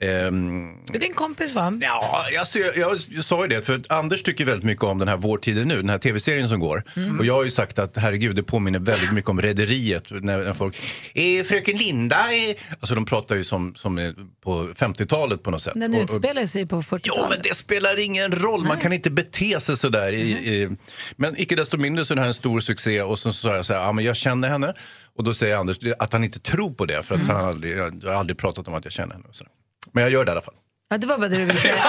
[0.00, 1.78] ehm, Det är din kompis va?
[1.80, 5.08] Ja, alltså, jag, jag, jag sa ju det, för Anders tycker väldigt mycket om den
[5.08, 6.84] här Vår tid är nu, den här tv-serien som går.
[6.96, 7.18] Mm.
[7.18, 10.04] Och jag har ju sagt att herregud, det påminner väldigt mycket om Rederiet.
[10.10, 10.76] När, när folk,
[11.14, 12.56] eh, fröken Linda, eh.
[12.80, 15.72] alltså de pratar ju som, som på 50-talet på något sätt.
[15.74, 17.02] Den utspelar sig på 40-talet.
[17.04, 18.64] Ja, men det spelar ingen roll.
[18.64, 20.12] Man kan inte bete sig så där.
[20.12, 20.68] I, i,
[21.16, 23.02] men icke desto mindre så är det här en stor succé.
[23.02, 24.74] Och sen så sa jag så här, ja, men jag känner henne.
[25.16, 27.02] Och då säger Anders att han inte tror på det.
[27.02, 29.24] För att han aldrig, jag har aldrig pratat om att jag känner henne.
[29.28, 29.44] Och så.
[29.92, 30.54] Men jag gör det i alla fall.
[30.88, 31.74] Ja, det var bara det du ville säga.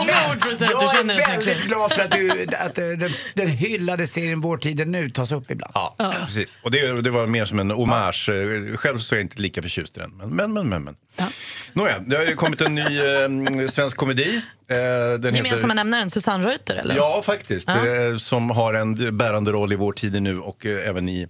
[0.00, 2.02] Många ord för att säga att du Jag känner är en snygg väldigt glad för
[2.02, 5.72] att, du, att eh, den, den hyllade serien Vår tid nu tas upp ibland.
[5.74, 6.58] Ja, precis.
[6.62, 8.28] Och det, det var mer som en hommage.
[8.28, 10.10] Eh, Själv så är jag inte lika förtjust i den.
[10.16, 10.68] Men, men, men.
[10.68, 10.96] men, men.
[11.72, 14.42] Nåja, det har ju kommit en ny eh, svensk komedi.
[14.68, 14.76] Eh,
[15.18, 16.96] den Gemensamma nämnaren, Susanne Reuter eller?
[16.96, 17.68] Ja, faktiskt.
[17.68, 21.28] Eh, som har en bärande roll i vår tid nu och eh, även i,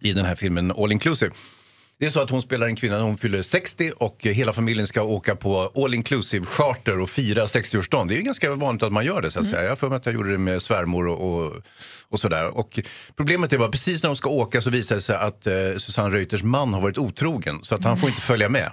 [0.00, 1.32] i den här filmen All Inclusive.
[1.98, 5.02] Det är så att hon spelar en kvinna, hon fyller 60 och hela familjen ska
[5.02, 8.08] åka på all inclusive charter och fira 60-årsdagen.
[8.08, 9.64] Det är ju ganska vanligt att man gör det så att säga.
[9.64, 11.52] Jag för mig att jag gjorde det med svärmor och, och,
[12.08, 12.58] och sådär.
[12.58, 12.80] Och
[13.16, 16.16] problemet är bara precis när de ska åka så visar det sig att eh, Susanne
[16.16, 18.70] Reuters man har varit otrogen så att han får inte följa med.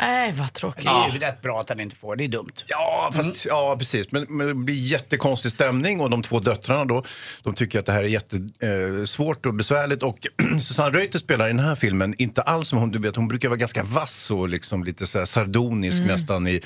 [0.00, 0.84] Nej, vad tråkigt.
[0.84, 2.52] Det är ju rätt bra att han inte får, det är dumt.
[2.66, 4.12] Ja, fast, ja precis.
[4.12, 7.04] Men, men det blir jättekonstig stämning och de två döttrarna då,
[7.42, 10.02] de tycker att det här är jättesvårt eh, och besvärligt.
[10.02, 10.18] Och
[10.60, 13.48] Susanne Reuter spelar i den här filmen inte alls som hon, du vet, hon brukar
[13.48, 16.62] vara ganska vass och liksom lite så här sardonisk nästan i,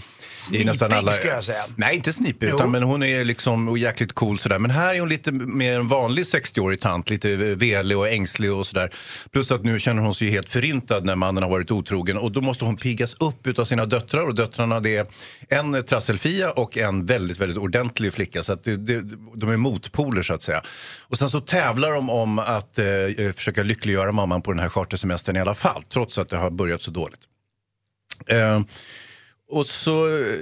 [0.53, 1.11] i nästan alla...
[1.11, 1.64] skulle jag säga.
[1.77, 2.57] Nej, inte snipig, Jo.
[2.57, 4.59] utan men hon är liksom och jäkligt cool sådär.
[4.59, 8.66] Men här är hon lite mer en vanlig 60-årig tant, lite velig och ängslig och
[8.66, 8.90] sådär.
[9.33, 12.40] Plus att nu känner hon sig helt förintad när mannen har varit otrogen och då
[12.40, 15.06] måste hon piggas upp av sina döttrar och döttrarna det är
[15.48, 19.02] en trasselfia och en väldigt, väldigt ordentlig flicka så att det, det,
[19.35, 20.62] de är motpoler så att säga.
[21.09, 24.68] Och sen så tävlar de om att eh, eh försöka lyckliggöra mamman på den här
[24.68, 27.20] chartersemestern i alla fall, trots att det har börjat så dåligt.
[28.26, 28.61] Eh,
[29.50, 30.18] och så...
[30.18, 30.38] eh,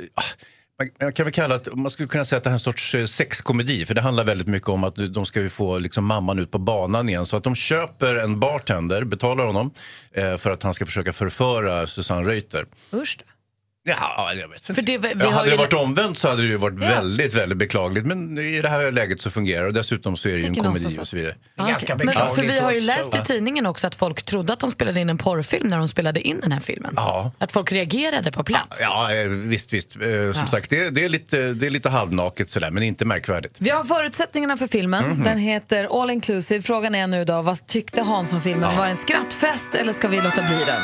[0.78, 2.94] man- kan väl kalla att, man skulle kunna säga att det här är en sorts
[2.94, 3.86] eh, sexkomedi.
[3.86, 7.08] För det handlar väldigt mycket om att de ska få liksom mamman ut på banan
[7.08, 7.26] igen.
[7.26, 9.70] Så att de köper en bartender, betalar honom
[10.12, 12.66] eh, för att han ska försöka förföra Susanne Reuter.
[12.92, 13.24] Usch då.
[14.01, 14.74] Ja, jag vet inte.
[14.74, 16.79] För det, vi Ja, har hade ju det varit omvänt så hade det ju varit
[16.79, 18.07] väldigt, väldigt beklagligt.
[18.07, 19.66] Men i det här läget så fungerar det.
[19.68, 21.35] Och dessutom så är det ju en komedi och så vidare.
[21.59, 22.87] Ganska Men, för vi har ju också.
[22.87, 25.88] läst i tidningen också att folk trodde att de spelade in en porrfilm när de
[25.88, 26.92] spelade in den här filmen.
[26.96, 27.33] Ja.
[27.38, 28.79] Att folk reagerade på plats.
[28.83, 29.96] Ja, visst, visst.
[29.96, 33.57] Eh, Som sagt, det, det, är lite, det är lite halvnaket sådär, men inte märkvärdigt.
[33.59, 35.05] Vi har förutsättningarna för filmen.
[35.05, 35.22] Mhm.
[35.22, 36.62] Den heter All Inclusive.
[36.62, 38.77] Frågan är nu då, vad tyckte Hans om filmen?
[38.77, 40.83] Var det en skrattfest eller ska vi låta bli den?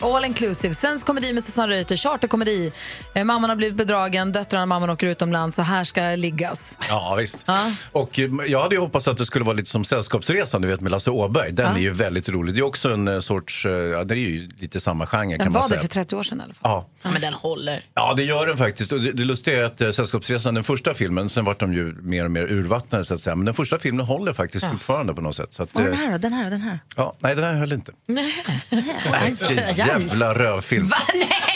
[0.00, 0.16] Ja.
[0.16, 2.72] All Inclusive, svensk komedi med Susanne Reuter, charterkomedi.
[3.14, 6.78] Eh, mamman har blivit bedragen, döttrarna och mamman åker utomlands och här ska liggas.
[6.88, 7.44] Ja, visst.
[7.46, 7.70] Ja.
[7.92, 10.80] Och eh, jag hade ju hoppats att det skulle vara lite som Sällskapsresan du vet,
[10.80, 11.52] med Lasse Åberg.
[11.52, 12.54] Den är ju väldigt rolig.
[12.54, 15.52] Det är också en eh, sorts, ja, det är ju lite samma genre Den kan
[15.52, 15.76] man var säga.
[15.76, 16.60] det för 30 år sedan i alla fall.
[16.70, 16.88] Ja.
[17.02, 17.84] Ja, men den håller.
[17.94, 18.92] ja, det gör den faktiskt.
[18.92, 22.24] Och det, det lustiga är att Sällskapsresan, den första filmen, sen vart de ju mer
[22.24, 23.36] och mer urvattnade så att säga.
[23.36, 25.54] Men den första filmen håller faktiskt fortfarande på något sätt.
[25.54, 26.78] Så att, Och den här då, den här då, den här.
[26.96, 27.92] ja, nej, den här höll inte.
[28.06, 28.34] Nej.
[29.88, 30.90] Jävla rövfilm.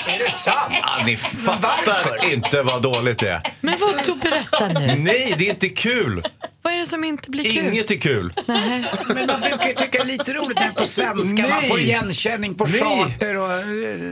[0.06, 0.74] Är det sant?
[0.82, 3.42] Ja, ni fattar inte vad dåligt det är.
[3.60, 4.96] Men vad då berätta nu.
[4.96, 6.24] Nej, det är inte kul.
[6.62, 7.66] Vad är det som inte blir kul?
[7.72, 8.32] Inget är kul.
[8.46, 11.42] Men man brukar ju tycka det är lite roligt när det är på svenska.
[11.42, 11.68] Man Nej.
[11.68, 12.80] får igenkänning på Nej.
[12.80, 13.52] charter och...
[13.52, 13.64] eh,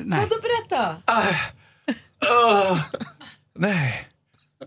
[0.05, 0.27] Nej.
[0.31, 0.97] Då berätta.
[2.31, 2.79] Åh,
[3.59, 4.09] nej.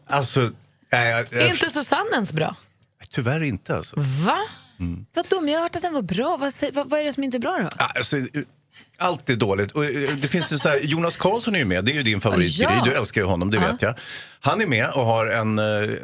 [0.10, 0.52] Alltså,
[0.92, 2.56] nej, jag, jag, Är inte Susanne ens bra?
[3.12, 3.96] tyvärr inte alltså.
[3.98, 4.38] Va?
[5.14, 6.38] Vad dum, jag har hört att den var bra.
[6.38, 7.70] Vad, vad, vad är det som inte är bra då?
[7.96, 8.18] alltså
[8.98, 9.72] allt är dåligt.
[9.72, 12.04] Och eh, det finns ju så här, Jonas Karlsson är ju med, det är ju
[12.04, 12.60] din favorit.
[12.60, 12.82] Ja.
[12.86, 13.96] Du älskar ju honom, det vet jag.
[14.40, 15.98] Han är med och har en uh,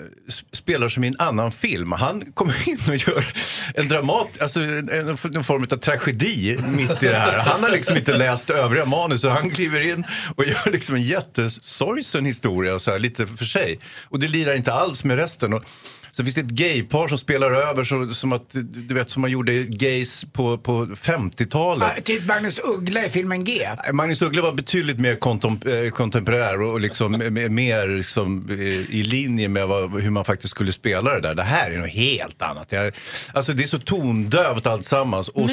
[0.52, 1.92] spelar som i en annan film.
[1.92, 3.26] Han kommer in och gör
[3.74, 7.38] en dramat, alltså en, en form av tragedi mitt i det här.
[7.38, 11.02] Han har liksom inte läst övriga manus så han kliver in och gör liksom en
[11.02, 13.80] jättesorgsen historia så här, lite för sig.
[14.10, 15.54] Och det lirar inte alls med resten.
[15.54, 15.64] Och,
[16.12, 18.50] så finns det ett gaypar som spelar över så, som att,
[18.88, 21.90] du vet, som man gjorde gays på, på 50-talet.
[21.96, 23.70] Ja, Typ Magnus Uggla i filmen G.
[23.94, 27.12] Magnus Uggla var betydligt mer kontem- eh, kontemporär och liksom
[27.50, 28.56] mer liksom, eh,
[28.96, 31.34] i linje med vad, hur man faktiskt skulle spela det där.
[31.34, 32.72] Det här är något helt annat.
[32.72, 32.94] Jag,
[33.34, 35.50] alltså det är så tondövt alltsammans och, och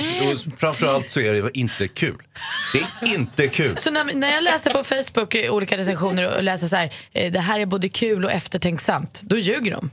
[0.58, 2.16] framförallt så är det inte kul.
[2.72, 3.76] Det är inte kul.
[3.78, 7.32] Så när, när jag läser på Facebook i olika recensioner och läser så här, eh,
[7.32, 9.90] det här är både kul och eftertänksamt, då ljuger de.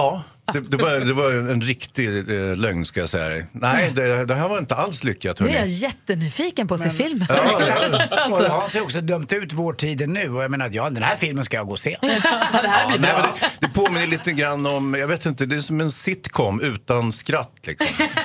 [0.00, 3.46] Ja, det, det, var, det var en riktig eh, lögn ska jag säga dig.
[3.52, 5.72] Nej, det, det här var inte alls lyckat Nu är jag hörni.
[5.72, 7.28] jättenyfiken på att se filmen.
[8.30, 11.02] Och Hans har också dömt ut vår tid nu och jag menar att ja, den
[11.02, 11.96] här filmen ska jag gå och se.
[12.02, 15.46] det här blir Ja, nej, men det, det påminner lite grann om, jag vet inte,
[15.46, 18.06] det är som en sitcom utan skratt liksom.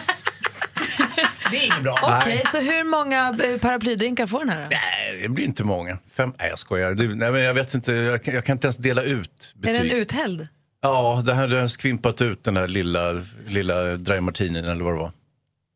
[1.51, 2.19] Det är inget bra.
[2.21, 4.67] Okej, så hur många eh, paraplydrinkar får den här då?
[4.71, 5.97] Nej, det blir inte många.
[6.17, 6.93] Fem, nej jag skojar.
[6.93, 9.61] Det, nej, men jag vet inte, jag kan, jag kan inte ens dela ut Är
[9.61, 9.75] betyg.
[9.91, 10.47] den uthälld?
[10.85, 14.97] Ja, det här har skvimpat ut den där lilla, lilla dry martinin eller vad det
[14.99, 15.11] var.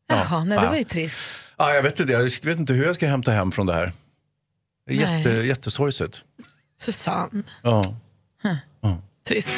[0.08, 0.70] Jaha, nej det Ja.
[0.70, 1.18] var ju trist.
[1.58, 3.92] Ja, jag vet inte, jag vet inte hur jag ska hämta hem från det här.
[4.86, 5.18] Det är Nej.
[5.18, 6.24] jätte, jättesorgset.
[6.80, 7.82] Susanne, Ja.
[9.28, 9.56] trist.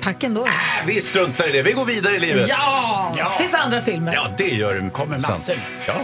[0.00, 0.46] Tack ändå.
[0.86, 2.48] Vi struntar i det, vi går vidare i livet.
[2.48, 3.32] Ja!
[3.40, 4.14] Finns andra filmer?
[4.14, 4.90] Ja, det gör det.
[4.90, 5.28] Kommer sant.
[5.28, 5.56] massor.
[5.86, 5.94] Ja.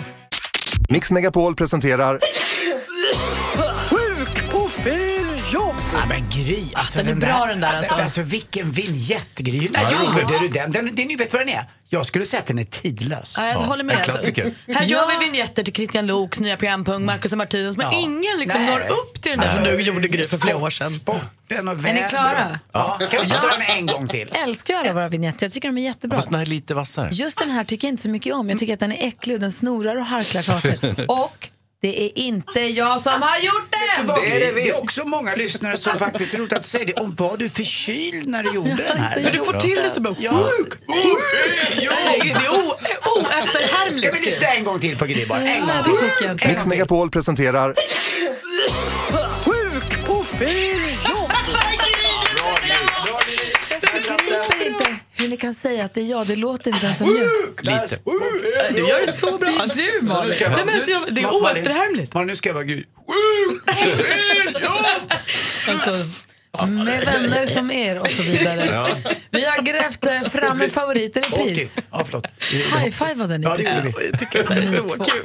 [0.89, 2.21] Mix Megapol presenterar
[6.13, 7.95] men Gry, alltså den är bra den där, alltså.
[7.95, 9.69] Alltså vilken vignett Gry.
[9.71, 10.73] När gjorde du den?
[10.73, 11.07] den, den?
[11.09, 11.65] Ni vet vad den är?
[11.89, 13.35] Jag skulle säga att den är tidlös.
[13.37, 13.97] Ja, jag håller med.
[13.99, 14.55] en klassiker.
[14.69, 18.01] Här gör vi vignetter till Christian Loks nya programpunkt Marcus och Martinus men Ja.
[18.01, 18.71] ingen liksom Nej.
[18.75, 20.91] når upp till den där som du gjorde Gry för flera år sedan.
[20.91, 22.03] Sporten och Är väder.
[22.03, 22.59] ni klara?
[22.73, 24.29] Ja, kan vi ta den en gång till?
[24.33, 25.47] älskar ju alla våra vignetter.
[25.47, 26.17] Jag tycker de är jättebra.
[26.17, 27.09] Fast den här är lite vassare.
[27.13, 28.49] Just den här tycker jag inte så mycket om.
[28.51, 31.05] Jag tycker att den är äcklig och den snorar och harklar saker.
[31.11, 31.49] Och
[31.83, 34.07] det är inte jag som har gjort den!
[34.07, 36.93] Det är, det, det är också många lyssnare som faktiskt roligt att säga det.
[36.93, 39.21] Och var du förkyld när du gjorde den här?
[39.23, 40.15] För du får till det så bara...
[40.19, 40.49] Ja.
[40.87, 44.15] Det är o- Ska oefterhärmligt.
[44.21, 45.41] vi lyssna en gång till på Gry bara?
[45.41, 46.29] En gång till.
[46.39, 46.47] det.
[46.49, 47.75] Mix Megapol presenterar
[49.45, 50.81] Sjuk på fel
[55.23, 56.27] hur ni kan säga att det är jag.
[56.27, 57.29] Det låter inte ens som jag.
[57.83, 57.99] Lite.
[58.75, 59.49] Du gör det så bra.
[59.75, 60.35] Det är du Malin.
[60.41, 62.15] Nej, men alltså, jag- det är oefterhärmligt.
[62.15, 62.85] Malin, nu ska jag vara Gry.
[65.69, 65.91] Alltså,
[66.69, 68.87] med vänner som er och så vidare.
[69.31, 71.79] Vi har grävt eh, fram en favorit i repris.
[71.91, 72.27] Ja, förlåt.
[72.51, 74.29] High-fivade ni Ja, det precis.
[74.33, 75.25] det här är så kul.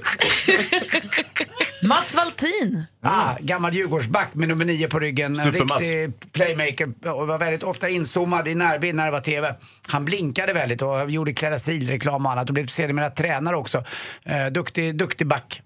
[1.81, 2.83] Mats Valtin.
[3.01, 5.31] Ah, gammal Djurgårdsback med nummer nio på ryggen.
[5.31, 5.81] En Super-Mats.
[5.81, 9.55] riktig playmaker och var väldigt ofta inzoomad i närbild när det var TV.
[9.87, 13.83] Han blinkade väldigt och gjorde Clarasil-reklam och annat och blev sedermera tränare också.
[14.23, 15.61] Eh, duktig, duktig back.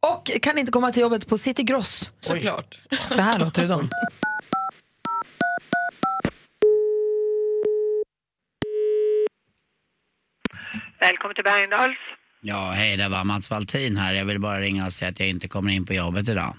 [0.00, 2.12] Och kan inte komma till jobbet på City Gross.
[2.20, 2.78] Såklart.
[3.00, 3.82] Så här låter det då.
[11.00, 11.98] Välkommen till Bergendals.
[12.40, 14.12] Ja, hej, det var Mats Valtin här.
[14.14, 16.54] Jag vill bara ringa och säga att jag inte kommer in på jobbet idag.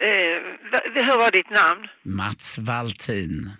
[0.00, 1.88] Eh, hur var ditt namn?
[2.02, 3.50] Mats Valtin.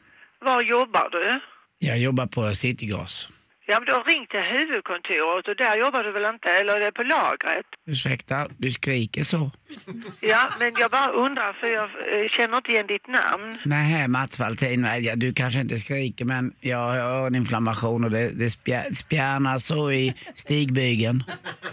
[0.40, 1.40] Var jobbar du?
[1.78, 3.28] Jag jobbar på Citygas.
[3.66, 6.48] Ja, men du har ringt till huvudkontoret och där jobbar du väl inte?
[6.48, 7.66] Eller är det på lagret?
[7.86, 9.50] Ursäkta, du skriker så.
[10.20, 13.58] Ja, men jag bara undrar för jag eh, känner inte igen ditt namn.
[13.64, 18.92] Nej, Mats Valtin, du kanske inte skriker men jag har öroninflammation och det, det spjär,
[18.94, 21.24] spjärnar så i stigbygeln.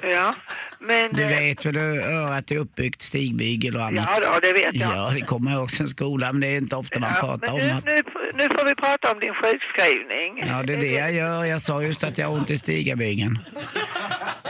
[0.01, 0.35] Ja,
[0.79, 1.13] men...
[1.13, 4.09] Du eh, vet väl hur örat är uppbyggt, stigbygel och annat?
[4.21, 4.97] Ja, då, det vet jag.
[4.97, 7.53] Ja, det kommer jag också i skolan, men det är inte ofta man Ja, pratar
[7.53, 7.85] men om nu, att...
[7.85, 8.03] nu,
[8.35, 10.41] nu får vi prata om din sjukskrivning.
[10.47, 11.43] Ja, det är det jag gör.
[11.45, 13.39] Jag sa just att jag har ont i stigabygeln.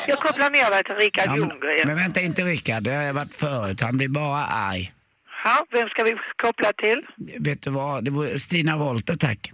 [0.08, 1.88] Jag kopplar ner dig till Rickard Ja, men, Ljunggren.
[1.88, 3.82] men vänta inte Rickard, det har jag varit förut.
[3.82, 4.94] Han blir bara arg.
[5.44, 7.02] Ja, vem ska vi koppla till?
[7.40, 9.52] Vet du vad, det var Stina Wolter, tack.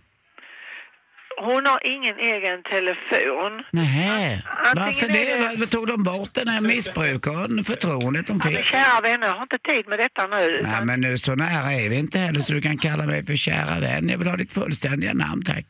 [1.42, 3.64] Hon har ingen egen telefon.
[3.72, 4.44] Nej,
[4.76, 5.14] varför det?
[5.14, 8.66] det- Varför tog de bort den här missbrukaren, förtroendet de Men fick?
[8.66, 10.62] kära vänner, jag har inte tid med detta nu.
[10.64, 13.36] Nej, men nu så nära är vi inte heller så du kan kalla mig för
[13.36, 14.10] kära vän.
[14.10, 15.66] Jag vill ha ditt fullständiga namn, tack.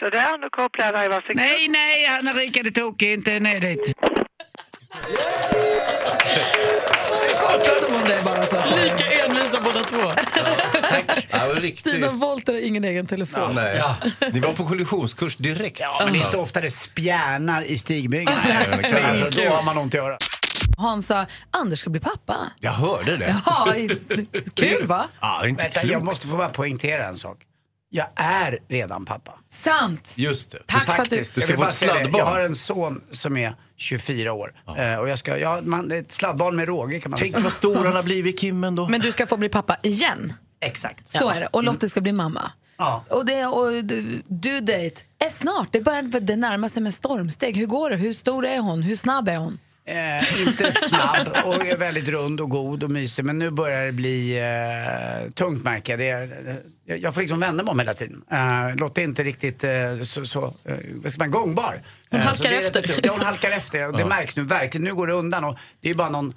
[0.00, 1.08] Så där, nu kopplar jag dig.
[1.08, 1.36] Varsågod.
[1.36, 3.94] Nej, nej, Anna Rickard är tokig, inte ner dit.
[7.40, 8.94] Pratade om dig bara så att säga.
[9.46, 10.12] Envisa båda två.
[11.30, 11.56] Ja.
[11.76, 13.54] Stina Wolter har ingen egen telefon.
[13.54, 13.82] Nej.
[14.32, 15.80] Ni var på kollisionskurs direkt.
[15.80, 18.38] Ja, men det är inte ofta det spjärnar i stigbygeln.
[19.04, 20.22] alltså, då har man ont i örat.
[20.78, 22.36] Hans sa, Anders ska bli pappa.
[22.60, 23.36] Jag hörde det.
[23.46, 23.74] Ja,
[24.54, 25.08] kul va?
[25.20, 27.38] Ja, inte Vänta, jag måste få bara poängtera en sak.
[27.96, 29.32] Jag är redan pappa.
[29.48, 30.12] Sant.
[30.14, 30.58] Just det.
[30.66, 31.02] Tack för att du...
[31.02, 31.34] Faktiskt.
[31.34, 32.14] Du Jag ska få ett sladdbarn.
[32.18, 34.54] Jag har en son som är 24 år.
[34.78, 37.30] Eh, och jag ska, ja, man, det är ett sladdbarn med råge kan man Tänk
[37.30, 37.42] säga.
[37.44, 38.88] vad stor han har blivit, Kimmen då.
[38.88, 40.32] Men du ska få bli pappa igen.
[40.60, 41.10] Exakt.
[41.12, 41.46] Så är det.
[41.46, 42.50] Och Lotte ska bli mamma.
[42.78, 43.04] Ja.
[43.10, 45.68] Och, det, och du- due date är snart.
[45.72, 47.56] Det, börjar, det närmar sig med stormsteg.
[47.56, 47.96] Hur går det?
[47.96, 48.82] Hur stor är hon?
[48.82, 49.58] Hur snabb är hon?
[49.88, 53.24] Eh, inte snabb och är väldigt rund och god och mysig.
[53.24, 56.00] Men nu börjar det bli eh, tungt märker jag.
[56.00, 56.30] Det
[56.86, 56.98] jag.
[56.98, 58.22] Jag får liksom vända mig om hela tiden.
[58.30, 61.82] Eh, Lotta är inte riktigt eh, så, så eh, vad ska man, gångbar.
[62.10, 63.00] Hon Eh, halkar efter.
[63.02, 63.92] Ja, hon halkar efter.
[63.98, 64.84] Det märks nu verkligen.
[64.84, 66.34] Nu går det undan och det är bara någon,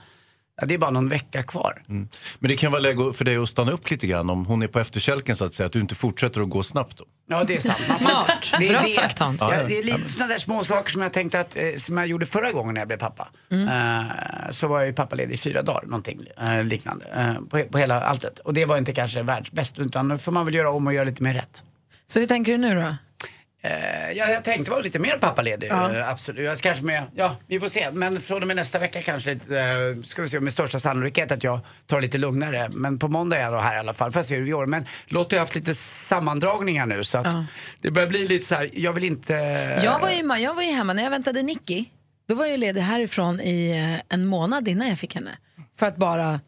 [0.61, 1.81] ja, det är bara någon vecka kvar.
[1.87, 2.07] Men
[2.49, 4.79] det kan vara läge för dig att stanna upp lite grann om hon är på
[4.79, 5.67] efterkälken så att säga.
[5.67, 7.05] Att du inte fortsätter att gå snabbt då.
[7.29, 7.77] Ja, det är sant.
[7.79, 8.53] Smart.
[8.59, 8.87] Det är Bra det.
[8.87, 9.41] sagt, Hans.
[9.41, 12.07] Ja, det är lite sådana där små saker som jag tänkte att, eh, som jag
[12.07, 13.27] gjorde förra gången när jag blev pappa.
[13.51, 17.05] Eh, så var jag ju pappaledig i fyra dagar, någonting eh, liknande.
[17.15, 18.39] eh, på, på hela alltet.
[18.39, 21.03] Och det var inte kanske världsbäst, utan nu får man väl göra om och göra
[21.05, 21.63] lite mer rätt.
[22.05, 22.95] Så hur tänker du nu då?
[23.61, 26.45] Eh, ja, jag tänkte vara lite mer pappaledig, eh, absolut.
[26.45, 27.91] Jag kanske med, ja, vi får se.
[27.91, 31.43] Men från och med nästa vecka kanske, eh, ska vi se, med största sannolikhet att
[31.43, 32.69] jag tar lite lugnare.
[32.71, 34.49] Men på måndag är jag då här i alla fall, får jag se hur vi
[34.49, 34.65] gör.
[34.65, 37.27] Men Lotta har haft lite sammandragningar nu så att
[37.81, 39.33] det börjar bli lite så här, jag vill inte...
[39.83, 41.85] Jag var, ju, jag var ju hemma när jag väntade Nicky.
[42.27, 45.37] Då var jag ledig härifrån i eh, en månad innan jag fick henne.
[45.79, 46.39] För att bara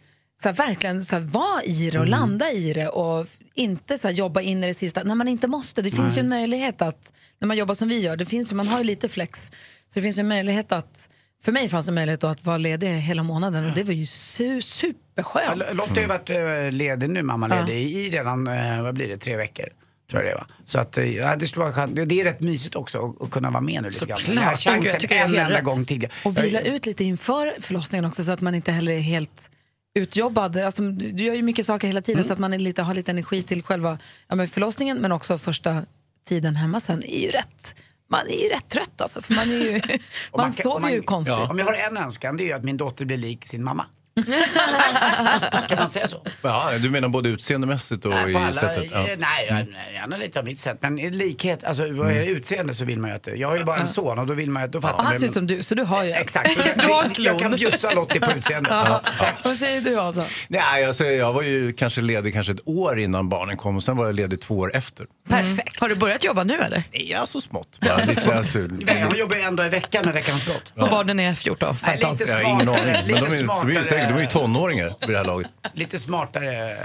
[0.43, 4.07] så här, verkligen så här, vara i det och landa i det och inte så
[4.07, 5.81] här, jobba in i det sista när man inte måste.
[5.81, 8.55] Det finns ju en möjlighet att, när man jobbar som vi gör, det finns ju,
[8.55, 9.45] man har ju lite flex.
[9.89, 11.09] Så det finns ju en möjlighet att,
[11.43, 14.55] för mig fanns det möjlighet att vara ledig hela månaden och det var ju su-
[14.55, 15.75] Ja, superskönt.
[15.75, 19.37] Lotta har ju varit eh, ledig nu, mammaledig, i redan, eh, vad blir det, tre
[19.37, 19.65] veckor.
[20.11, 20.47] Tror jag det var.
[20.65, 21.95] Så att, eh, ja, det skulle vara skönt.
[21.95, 24.19] Det- är rätt mysigt också att, kunna vara med nu lite grann.
[24.27, 25.63] Den här chansen en enda rätt.
[25.63, 26.13] gång tidigare.
[26.25, 29.49] Och vila ut lite inför förlossningen också så att man inte heller är helt
[29.93, 30.57] utjobbad.
[30.57, 32.27] Alltså, du gör ju mycket saker hela tiden Mm.
[32.27, 35.83] så att man lite, har lite energi till själva ja, men förlossningen men också första
[36.27, 37.75] tiden hemma sen är ju rätt.
[38.09, 39.75] Man är ju rätt trött alltså för man, är ju,
[40.31, 41.37] Och man, kan- sover man- ju konstigt.
[41.49, 43.85] Om jag har en önskan, det är ju att min dotter blir lik sin mamma.
[45.69, 46.21] kan man säga så?
[46.41, 48.87] Ja, du menar både utseendemässigt och Nej, i alla, sättet?
[48.91, 48.97] Ja.
[49.07, 50.77] eh, nej, jag- gärna lite av mitt sätt.
[50.81, 53.63] Men i likhet, alltså vad är utseende så vill man ju att, jag har ju
[53.63, 55.33] bara en son och då vill man ju att, då fattar Och han ser ut
[55.33, 56.11] som du så du har ju.
[56.11, 58.73] Exakt, så Du har jag, jag kan bjussa Lottie på utseendet.
[58.85, 59.01] Ja.
[59.43, 60.23] Vad säger du alltså?
[60.47, 63.97] Nej, alltså, jag var ju kanske ledig kanske ett år innan barnen kom och sen
[63.97, 65.05] var jag ledig två år efter.
[65.29, 65.79] Perfekt.
[65.79, 66.83] Har du börjat jobba nu eller?
[66.91, 67.79] Ja, så smått.
[67.81, 70.73] Bara lite, alltså, Jag jobbar ju en dag i veckan med Veckans brott.
[70.75, 72.11] Och barnen är 14, Nej, 15.
[72.11, 72.93] lite jag har ingen smartare, aning.
[72.93, 75.25] Men lite de är, de, är ju smartare, de är ju tonåringar vid det här
[75.25, 75.47] laget.
[75.73, 76.75] lite smartare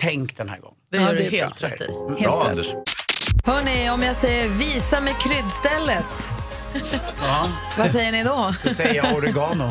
[0.00, 0.76] tänk den här gången.
[0.90, 1.84] Det Ja, gör det du helt rätt i.
[1.84, 2.50] Helt Bra, rätt.
[2.50, 2.74] Anders.
[3.44, 6.32] Hörni, om jag säger visa med kryddstället,
[7.22, 7.48] Ja,
[7.78, 8.54] vad säger ni då?
[8.64, 9.70] då säger jag oregano.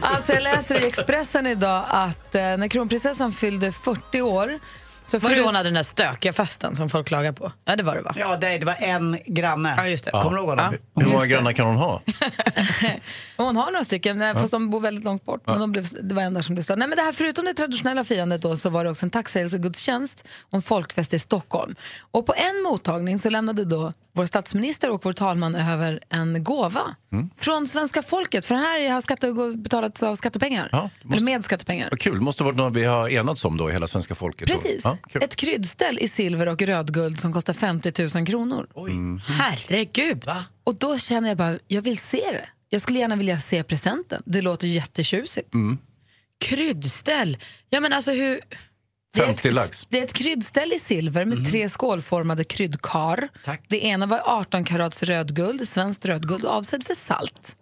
[0.00, 4.58] Alltså jag läser i Expressen idag att eh, när kronprinsessan fyllde 40 år
[5.04, 7.52] så Var det förut- då hon hade den där stökiga festen som folk klagar på?
[7.64, 8.14] Ja det var det va?
[8.16, 9.74] Ja, det, det var en granne.
[9.76, 10.10] Ja, just det.
[10.10, 10.74] Kommer du ihåg honom?
[10.96, 12.00] Hur många grannar kan hon ha?
[13.36, 15.42] Hon har några stycken, eh, fast de bor väldigt långt bort.
[15.46, 16.78] Men de blev, det var en där som blev störd.
[16.78, 20.28] Nej, men det här, förutom det traditionella firandet då, så var det också en tacksägelsegudstjänst
[20.50, 21.74] och en folkfest i Stockholm.
[22.10, 26.94] Och på en mottagning så lämnade då vår statsminister och vår talman över en gåva
[27.36, 28.46] från svenska folket.
[28.46, 30.68] För här har skatte, betalats av skattepengar.
[30.72, 31.88] Ja, måste- Eller med skattepengar.
[31.90, 34.48] Vad kul, det måste vara något vi har enats om då i hela svenska folket.
[34.48, 34.84] Precis.
[34.84, 34.98] Ja.
[35.20, 38.66] Ett kryddställ i silver och rödguld som kostar 50 000 kronor.
[39.26, 40.24] Herregud.
[40.24, 40.44] Va?
[40.64, 42.44] Och då känner jag bara, jag vill se det.
[42.68, 44.22] Jag skulle gärna vilja se presenten.
[44.26, 45.48] Det låter jättetjusigt.
[46.44, 47.38] Kryddställ.
[47.70, 48.40] Ja men alltså hur...
[49.14, 49.86] Det är 50 ett.
[49.88, 53.28] Det är ett kryddställ i silver med tre skålformade kryddkar.
[53.44, 53.62] Tack.
[53.68, 57.56] Det ena var 18 karats rödguld, svenskt rödguld avsedd för salt.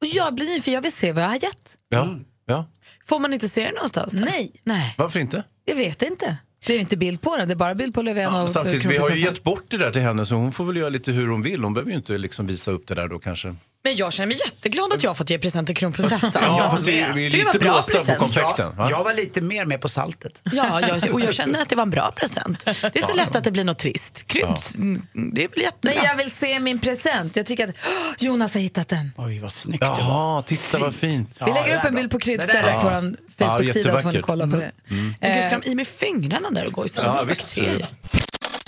[0.00, 1.76] Och jag blir nyfiken, jag vill se vad jag har gett.
[1.88, 2.66] Ja, ja.
[3.04, 4.14] Får man inte se det någonstans?
[4.14, 4.94] Nej, Nej.
[4.98, 5.44] Varför inte?
[5.64, 6.36] jag vet inte.
[6.66, 8.84] Det är inte bild på den, det är bara bild på Löfven Ja, och samtidigt,
[8.84, 11.12] vi har ju gett bort det där till henne så hon får väl göra lite
[11.12, 11.64] hur hon vill.
[11.64, 13.54] Hon behöver ju inte liksom visa upp det där då kanske.
[13.84, 16.30] Men jag känner mig jätteglad att jag har fått ge present till kronprinsessan.
[16.46, 18.18] Ja, jag fast vi, vi är Det var lite bra blåsta på present.
[18.18, 18.76] konfekten.
[18.76, 18.90] va?
[18.90, 20.42] Jag, var lite mer med på saltet.
[20.52, 22.64] Ja, jag, och jag känner att det var en bra present.
[22.64, 24.26] Det är så lätt att det blir något trist.
[24.26, 25.02] Krydd, mm,
[25.34, 25.94] det är väl jättebra.
[25.96, 27.36] Nej, jag vill se min present.
[27.36, 29.12] Jag tycker att Åh, Jonas har hittat den.
[29.16, 29.98] Oj, vad snyggt det var.
[29.98, 31.30] Jaha, titta vad fint.
[31.46, 33.00] Vi lägger upp en bild på kryddstället på Ja.
[33.00, 34.22] vår Ja, Facebook-sida så får ni jättevackert.
[34.22, 34.72] kolla på det.
[34.88, 37.56] Men gud, Eh, ska de i med fingrarna där och gå i Ja, samma visst.
[37.56, 37.86] bakterier?